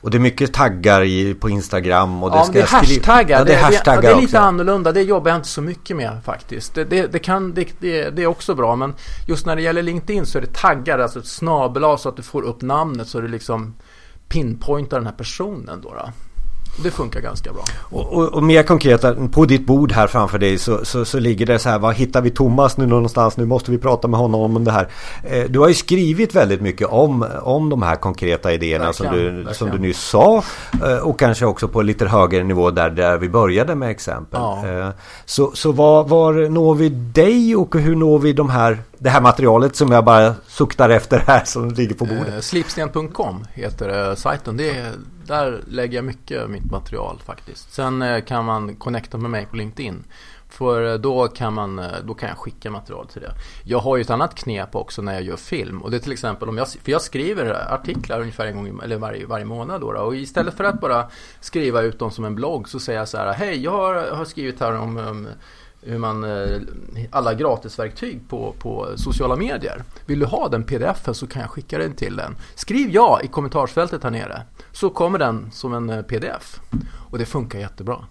Och 0.00 0.10
det 0.10 0.16
är 0.16 0.20
mycket 0.20 0.52
taggar 0.52 1.02
i, 1.02 1.34
på 1.34 1.48
Instagram 1.48 2.22
och 2.22 2.30
det 2.30 2.36
ja, 2.36 2.44
ska 2.44 2.52
det 2.52 2.60
är 2.60 2.66
hashtaggar. 2.66 3.38
Ja, 3.38 3.44
det, 3.44 3.54
är 3.54 3.62
hashtaggar 3.62 4.02
det, 4.02 4.08
det 4.08 4.12
är 4.12 4.20
lite 4.20 4.26
också. 4.26 4.38
annorlunda. 4.38 4.92
Det 4.92 5.02
jobbar 5.02 5.30
jag 5.30 5.38
inte 5.38 5.48
så 5.48 5.62
mycket 5.62 5.96
med 5.96 6.20
faktiskt. 6.24 6.74
Det, 6.74 6.84
det, 6.84 7.06
det 7.06 7.18
kan, 7.18 7.54
det, 7.54 7.80
det, 7.80 8.22
är 8.22 8.26
också 8.26 8.54
bra. 8.54 8.76
Men 8.76 8.94
just 9.26 9.46
när 9.46 9.56
det 9.56 9.62
gäller 9.62 9.82
LinkedIn 9.82 10.26
så 10.26 10.38
är 10.38 10.42
det 10.42 10.52
taggar, 10.54 10.98
alltså 10.98 11.18
ett 11.18 11.26
snabel 11.26 11.98
så 11.98 12.08
att 12.08 12.16
du 12.16 12.22
får 12.22 12.42
upp 12.42 12.62
namnet 12.62 13.08
så 13.08 13.20
du 13.20 13.28
liksom 13.28 13.74
pinpointar 14.28 14.96
den 14.96 15.06
här 15.06 15.14
personen 15.14 15.80
då. 15.82 15.94
då. 15.94 16.10
Det 16.82 16.90
funkar 16.90 17.20
ganska 17.20 17.52
bra. 17.52 17.62
Och, 17.82 18.12
och, 18.12 18.28
och, 18.28 18.42
mer 18.42 18.62
konkret, 18.62 19.32
på 19.32 19.44
ditt 19.44 19.66
bord 19.66 19.92
här 19.92 20.06
framför 20.06 20.38
dig 20.38 20.58
så, 20.58 20.84
så, 20.84 21.04
så, 21.04 21.18
ligger 21.18 21.46
det 21.46 21.58
så 21.58 21.68
här, 21.68 21.78
vad 21.78 21.94
hittar 21.94 22.20
vi 22.20 22.30
Thomas 22.30 22.76
nu 22.76 22.86
någonstans? 22.86 23.36
Nu 23.36 23.46
måste 23.46 23.70
vi 23.70 23.78
prata 23.78 24.08
med 24.08 24.20
honom 24.20 24.56
om 24.56 24.64
det 24.64 24.72
här. 24.72 24.88
Eh, 25.22 25.44
du 25.44 25.58
har 25.58 25.68
ju 25.68 25.74
skrivit 25.74 26.34
väldigt 26.34 26.60
mycket 26.60 26.88
om, 26.88 27.26
om 27.42 27.68
de 27.68 27.82
här 27.82 27.96
konkreta 27.96 28.52
idéerna 28.52 28.92
som, 28.92 29.06
du, 29.12 29.54
som 29.54 29.70
du 29.70 29.78
nyss 29.78 30.00
sa. 30.00 30.42
Eh, 30.84 30.98
och 30.98 31.18
kanske 31.18 31.46
också 31.46 31.68
på 31.68 31.82
lite 31.82 32.06
högre 32.06 32.44
nivå 32.44 32.70
där, 32.70 32.90
där 32.90 33.18
vi 33.18 33.28
började 33.28 33.74
med 33.74 33.90
exempel. 33.90 34.40
Ja. 34.40 34.66
Eh, 34.66 34.88
så 35.24 35.50
så 35.54 35.72
var, 35.72 36.04
var 36.04 36.48
når 36.48 36.74
vi 36.74 36.88
dig 36.88 37.56
och 37.56 37.74
hur 37.76 37.96
når 37.96 38.18
vi 38.18 38.32
de 38.32 38.50
här 38.50 38.78
det 38.98 39.10
här 39.10 39.20
materialet 39.20 39.76
som 39.76 39.92
jag 39.92 40.04
bara 40.04 40.34
suktar 40.48 40.90
efter 40.90 41.18
här 41.18 41.44
som 41.44 41.70
ligger 41.70 41.94
på 41.94 42.04
bordet. 42.04 42.44
Slipsten.com 42.44 43.44
heter 43.54 44.14
sajten. 44.14 44.56
Det 44.56 44.70
är, 44.70 44.92
där 45.28 45.62
lägger 45.66 45.98
jag 45.98 46.04
mycket 46.04 46.42
av 46.42 46.50
mitt 46.50 46.70
material 46.70 47.18
faktiskt. 47.24 47.72
Sen 47.72 48.02
eh, 48.02 48.24
kan 48.24 48.44
man 48.44 48.76
connecta 48.76 49.18
med 49.18 49.30
mig 49.30 49.46
på 49.46 49.56
LinkedIn. 49.56 50.04
För 50.48 50.92
eh, 50.92 50.94
då 50.94 51.28
kan, 51.28 51.54
man, 51.54 51.78
eh, 51.78 51.86
då 52.04 52.14
kan 52.14 52.28
jag 52.28 52.38
skicka 52.38 52.70
material 52.70 53.06
till 53.06 53.20
det. 53.20 53.32
Jag 53.64 53.78
har 53.78 53.96
ju 53.96 54.02
ett 54.02 54.10
annat 54.10 54.34
knep 54.34 54.74
också 54.74 55.02
när 55.02 55.14
jag 55.14 55.22
gör 55.22 55.36
film. 55.36 55.82
Och 55.82 55.90
det 55.90 55.96
är 55.96 56.00
till 56.00 56.12
exempel 56.12 56.48
om 56.48 56.58
jag, 56.58 56.68
för 56.68 56.92
jag 56.92 57.02
skriver 57.02 57.74
artiklar 57.74 58.20
ungefär 58.20 58.46
en 58.46 58.56
gång 58.56 58.80
eller 58.84 58.96
varje, 58.96 59.26
varje 59.26 59.44
månad. 59.44 59.80
Då, 59.80 59.92
då 59.92 60.00
Och 60.00 60.16
istället 60.16 60.54
för 60.54 60.64
att 60.64 60.80
bara 60.80 61.08
skriva 61.40 61.82
ut 61.82 61.98
dem 61.98 62.10
som 62.10 62.24
en 62.24 62.34
blogg 62.34 62.68
så 62.68 62.80
säger 62.80 62.98
jag 62.98 63.08
så 63.08 63.18
här. 63.18 63.32
Hej, 63.32 63.62
jag 63.64 63.70
har, 63.70 63.94
har 63.94 64.24
skrivit 64.24 64.60
här 64.60 64.72
om, 64.72 64.96
om 64.96 65.28
hur 65.82 65.98
man, 65.98 66.24
eh, 66.24 66.60
alla 67.10 67.34
gratisverktyg 67.34 68.20
på, 68.28 68.54
på 68.58 68.88
sociala 68.96 69.36
medier. 69.36 69.84
Vill 70.06 70.18
du 70.18 70.26
ha 70.26 70.48
den 70.48 70.64
pdf 70.64 71.08
så 71.12 71.26
kan 71.26 71.42
jag 71.42 71.50
skicka 71.50 71.78
den 71.78 71.92
till 71.92 72.16
den. 72.16 72.36
Skriv 72.54 72.90
ja 72.90 73.20
i 73.22 73.28
kommentarsfältet 73.28 74.02
här 74.02 74.10
nere. 74.10 74.42
Så 74.72 74.90
kommer 74.90 75.18
den 75.18 75.50
som 75.50 75.74
en 75.74 75.90
eh, 75.90 76.02
pdf. 76.02 76.60
Och 77.10 77.18
det 77.18 77.26
funkar 77.26 77.58
jättebra. 77.58 78.04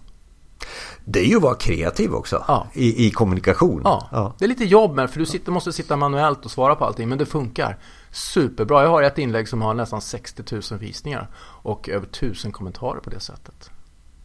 Det 1.04 1.20
är 1.20 1.24
ju 1.24 1.36
att 1.36 1.42
vara 1.42 1.54
kreativ 1.54 2.14
också 2.14 2.44
ja. 2.48 2.66
i, 2.72 3.06
i 3.06 3.10
kommunikation. 3.10 3.80
Ja. 3.84 4.08
ja. 4.12 4.34
det 4.38 4.44
är 4.44 4.48
lite 4.48 4.64
jobb 4.64 4.94
med 4.94 5.10
för 5.10 5.18
du 5.18 5.26
sitter, 5.26 5.52
måste 5.52 5.72
sitta 5.72 5.96
manuellt 5.96 6.44
och 6.44 6.50
svara 6.50 6.74
på 6.74 6.84
allting. 6.84 7.08
Men 7.08 7.18
det 7.18 7.26
funkar 7.26 7.78
superbra. 8.10 8.82
Jag 8.82 8.90
har 8.90 9.02
ett 9.02 9.18
inlägg 9.18 9.48
som 9.48 9.62
har 9.62 9.74
nästan 9.74 10.00
60 10.00 10.42
000 10.70 10.80
visningar 10.80 11.28
och 11.62 11.88
över 11.88 12.06
1000 12.06 12.52
kommentarer 12.52 13.00
på 13.00 13.10
det 13.10 13.20
sättet. 13.20 13.70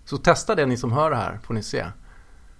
Så 0.05 0.17
testa 0.17 0.55
det 0.55 0.65
ni 0.65 0.77
som 0.77 0.91
hör 0.91 1.09
det 1.09 1.15
här 1.15 1.39
får 1.43 1.53
ni 1.53 1.63
se. 1.63 1.85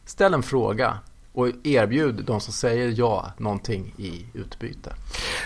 Ställ 0.06 0.34
en 0.34 0.44
fråga 0.44 0.98
och 1.34 1.48
erbjud 1.64 2.24
de 2.26 2.40
som 2.40 2.54
säger 2.54 2.94
ja 2.98 3.32
någonting 3.38 3.94
i 3.98 4.26
utbyte. 4.34 4.94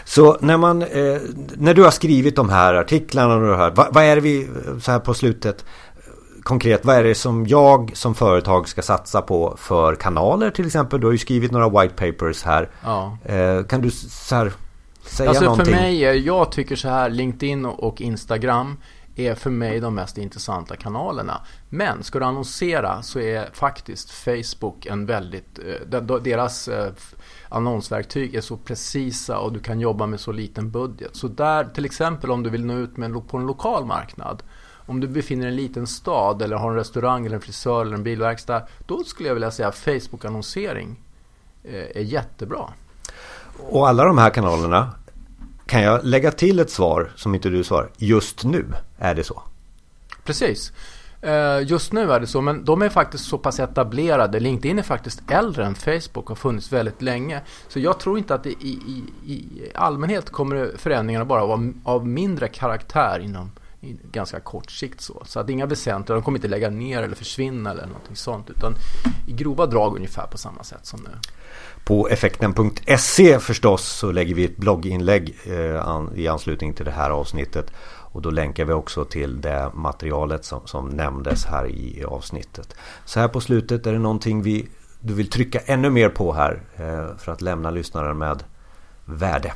Så 0.06 0.38
när, 0.42 0.58
man, 0.58 0.82
eh, 0.82 1.22
när 1.58 1.74
du 1.74 1.84
har 1.84 1.92
skrivit 1.92 2.36
de 2.36 2.50
här 2.50 2.74
artiklarna 2.74 3.36
och 3.36 3.42
det 3.42 3.58
här, 3.58 3.72
vad, 3.72 3.94
vad, 3.94 4.04
är 4.04 4.16
det 4.16 4.22
vi 4.22 4.50
så 4.82 4.92
här 4.92 5.00
på 5.00 5.14
slutet 5.14 5.66
konkret, 6.44 6.86
vad 6.86 6.96
är 6.96 7.04
det 7.04 7.16
som 7.16 7.48
jag 7.48 7.92
som 7.96 8.16
företag 8.16 8.70
ska 8.70 8.82
satsa 8.82 9.22
på 9.22 9.56
för 9.58 9.96
kanaler 9.96 10.52
till 10.52 10.66
exempel? 10.66 11.00
Du 11.00 11.08
har 11.08 11.12
ju 11.12 11.18
skrivit 11.18 11.52
några 11.52 11.70
white 11.70 12.12
papers 12.12 12.44
här. 12.44 12.70
Ja. 12.84 13.18
Eh, 13.26 13.64
kan 13.64 13.82
du 13.82 13.92
så 13.92 14.36
här 14.36 14.52
säga 15.06 15.30
alltså 15.30 15.44
någonting? 15.44 15.66
För 15.66 15.82
mig, 15.82 16.26
jag 16.26 16.52
tycker 16.52 16.76
så 16.76 16.90
här, 16.90 17.10
LinkedIn 17.10 17.66
och 17.66 18.02
Instagram 18.02 18.78
är 19.20 19.36
för 19.36 19.50
mig 19.50 19.80
de 19.80 19.96
mest 19.96 20.18
intressanta 20.18 20.76
kanalerna. 20.76 21.42
Men 21.70 22.04
ska 22.04 22.20
du 22.20 22.26
annonsera 22.26 23.02
så 23.02 23.20
är 23.20 23.50
faktiskt 23.54 24.12
Facebook 24.12 24.86
en 24.86 25.06
väldigt, 25.06 25.60
eh, 25.90 26.02
deras 26.02 26.68
eh, 26.68 26.92
annonsverktyg 27.50 28.36
är 28.36 28.42
så 28.42 28.58
precisa 28.58 29.38
och 29.38 29.54
du 29.54 29.60
kan 29.60 29.80
jobba 29.80 30.06
med 30.06 30.20
så 30.20 30.32
liten 30.32 30.72
budget. 30.72 31.16
Så 31.16 31.28
där 31.28 31.66
till 31.66 31.86
exempel 31.86 32.32
om 32.32 32.44
du 32.44 32.50
vill 32.50 32.66
nå 32.66 32.78
ut 32.78 32.98
med, 32.98 33.28
på 33.28 33.38
en 33.38 33.46
lokal 33.46 33.86
marknad 33.86 34.44
om 34.88 35.00
du 35.00 35.08
befinner 35.08 35.46
dig 35.46 35.54
i 35.54 35.58
en 35.58 35.64
liten 35.64 35.88
stad 35.88 36.42
eller 36.42 36.56
har 36.56 36.70
en 36.70 36.76
restaurang 36.76 37.26
eller 37.26 37.36
en 37.36 37.42
frisör 37.42 37.82
eller 37.82 37.96
en 37.96 38.04
bilverkstad. 38.04 38.62
Då 38.86 39.04
skulle 39.04 39.30
jag 39.30 39.34
vilja 39.34 39.52
säga 39.52 39.68
att 39.68 39.76
Facebook-annonsering 39.76 40.96
eh, 41.64 41.98
är 41.98 42.02
jättebra. 42.02 42.70
Och 43.70 43.90
alla 43.90 44.04
de 44.04 44.18
här 44.18 44.30
kanalerna 44.30 44.92
kan 45.66 45.82
jag 45.82 46.04
lägga 46.04 46.32
till 46.32 46.60
ett 46.60 46.70
svar 46.70 47.12
som 47.16 47.36
inte 47.36 47.50
du 47.50 47.64
svarar. 47.64 47.90
Just 47.98 48.44
nu 48.44 48.66
är 48.98 49.16
det 49.16 49.24
så. 49.24 49.44
Precis. 50.24 50.74
Eh, 51.22 51.62
just 51.62 51.94
nu 51.94 52.12
är 52.12 52.20
det 52.20 52.28
så, 52.28 52.42
men 52.42 52.66
de 52.66 52.82
är 52.82 52.90
faktiskt 52.90 53.26
så 53.26 53.38
pass 53.38 53.60
etablerade. 53.60 54.40
LinkedIn 54.40 54.80
är 54.80 54.84
faktiskt 54.84 55.32
äldre 55.32 55.66
än 55.66 55.76
Facebook 55.76 56.18
och 56.18 56.30
har 56.30 56.36
funnits 56.36 56.74
väldigt 56.74 57.02
länge. 57.02 57.42
Så 57.68 57.80
jag 57.80 58.00
tror 58.00 58.18
inte 58.18 58.36
att 58.36 58.44
det 58.44 58.50
i, 58.50 58.80
i, 58.88 59.04
i 59.34 59.72
allmänhet 59.76 60.30
kommer 60.30 60.72
förändringarna 60.78 61.26
bara 61.26 61.46
vara 61.46 61.74
av 61.84 62.08
mindre 62.08 62.48
karaktär 62.48 63.20
inom 63.20 63.52
i 63.82 63.98
ganska 64.12 64.40
kort 64.40 64.72
sikt 64.72 65.02
så. 65.02 65.24
Så 65.26 65.40
att 65.40 65.50
inga 65.50 65.66
väsentliga, 65.66 66.16
de 66.16 66.24
kommer 66.24 66.38
inte 66.38 66.48
lägga 66.48 66.70
ner 66.70 67.04
eller 67.04 67.16
försvinna 67.16 67.72
eller 67.72 67.86
någonting 67.86 68.16
sånt. 68.16 68.50
Utan 68.50 68.74
i 69.28 69.32
grova 69.32 69.66
drag 69.66 69.96
ungefär 69.96 70.28
på 70.28 70.38
samma 70.38 70.64
sätt 70.64 70.86
som 70.86 71.00
nu. 71.00 71.10
På 71.86 72.08
effekten.se 72.08 73.40
förstås 73.40 73.88
så 73.88 74.12
lägger 74.12 74.36
vi 74.36 74.46
ett 74.46 74.58
blogginlägg 74.58 75.36
eh, 75.46 76.04
i 76.16 76.28
anslutning 76.28 76.74
till 76.74 76.86
det 76.86 76.92
här 76.92 77.10
avsnittet. 77.10 77.72
Och 78.12 78.22
då 78.22 78.30
länkar 78.30 78.66
vi 78.66 78.74
också 78.74 79.06
till 79.06 79.42
det 79.42 79.72
materialet 79.74 80.46
som, 80.46 80.68
som 80.68 80.90
nämndes 80.90 81.46
här 81.46 81.68
i, 81.68 82.04
avsnittet. 82.04 82.76
Så 83.06 83.20
här 83.20 83.28
på 83.28 83.42
slutet 83.42 83.88
är 83.88 83.94
det 83.94 84.00
någonting 84.00 84.42
vi, 84.42 84.68
du 85.00 85.14
vill 85.14 85.30
trycka 85.30 85.60
ännu 85.60 85.90
mer 85.90 86.10
på 86.10 86.34
här 86.34 86.62
eh, 86.76 87.18
för 87.18 87.32
att 87.32 87.42
lämna 87.42 87.70
lyssnaren 87.70 88.18
med 88.18 88.44
värde. 89.06 89.54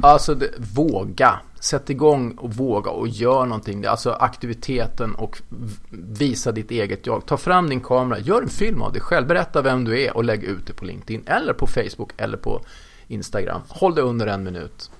Alltså 0.00 0.34
det, 0.34 0.50
våga. 0.74 1.40
Sätt 1.60 1.90
igång 1.90 2.32
och 2.32 2.54
våga 2.54 2.90
och 2.90 3.08
gör 3.08 3.46
någonting. 3.46 3.84
Alltså 3.84 4.10
aktiviteten 4.10 5.14
och 5.14 5.42
visa 5.90 6.52
ditt 6.52 6.70
eget 6.70 7.06
jag. 7.06 7.26
Ta 7.26 7.36
fram 7.36 7.68
din 7.68 7.80
kamera, 7.80 8.18
gör 8.18 8.42
en 8.42 8.48
film 8.48 8.82
av 8.82 8.92
dig 8.92 9.02
själv. 9.02 9.26
Berätta 9.26 9.62
vem 9.62 9.84
du 9.84 10.02
är 10.02 10.16
och 10.16 10.24
lägg 10.24 10.44
ut 10.44 10.66
det 10.66 10.72
på 10.72 10.84
LinkedIn 10.84 11.22
eller 11.26 11.52
på 11.52 11.66
Facebook 11.66 12.12
eller 12.16 12.36
på 12.36 12.60
Instagram. 13.06 13.60
Håll 13.68 13.94
det 13.94 14.02
under 14.02 14.26
en 14.26 14.44
minut. 14.44 14.90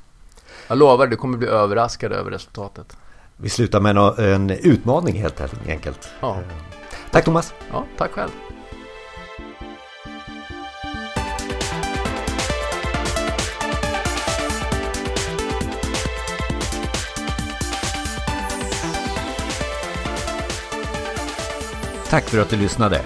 Jag 0.72 0.78
lovar, 0.78 1.06
du 1.06 1.16
kommer 1.16 1.38
bli 1.38 1.48
överraskad 1.48 2.12
över 2.12 2.30
resultatet. 2.30 2.96
Vi 3.36 3.48
slutar 3.48 3.80
med 3.80 3.96
en 4.18 4.50
utmaning 4.50 5.14
helt 5.14 5.40
enkelt. 5.68 6.08
Ja. 6.20 6.38
Tack 7.10 7.24
Thomas. 7.24 7.54
Ja, 7.72 7.84
tack 7.96 8.10
själv. 8.10 8.30
Tack 22.08 22.24
för 22.24 22.40
att 22.40 22.50
du 22.50 22.56
lyssnade. 22.56 23.02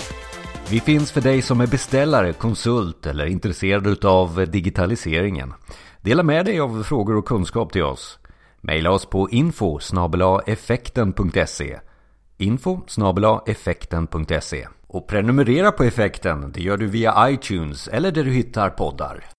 Vi 0.70 0.80
finns 0.80 1.12
för 1.12 1.20
dig 1.20 1.42
som 1.42 1.60
är 1.60 1.66
beställare, 1.66 2.32
konsult 2.32 3.06
eller 3.06 3.26
intresserad 3.26 4.04
av 4.04 4.46
digitaliseringen. 4.50 5.52
Dela 6.06 6.22
med 6.22 6.44
dig 6.44 6.60
av 6.60 6.82
frågor 6.82 7.16
och 7.16 7.28
kunskap 7.28 7.72
till 7.72 7.82
oss. 7.82 8.18
Maila 8.60 8.90
oss 8.90 9.06
på 9.06 9.30
info 9.30 9.78
effekten.se 10.46 11.78
info 12.38 12.80
effekten.se 13.46 14.68
Och 14.86 15.08
prenumerera 15.08 15.72
på 15.72 15.84
effekten, 15.84 16.52
det 16.52 16.60
gör 16.62 16.76
du 16.76 16.86
via 16.86 17.30
iTunes 17.30 17.88
eller 17.88 18.12
där 18.12 18.24
du 18.24 18.30
hittar 18.30 18.70
poddar. 18.70 19.35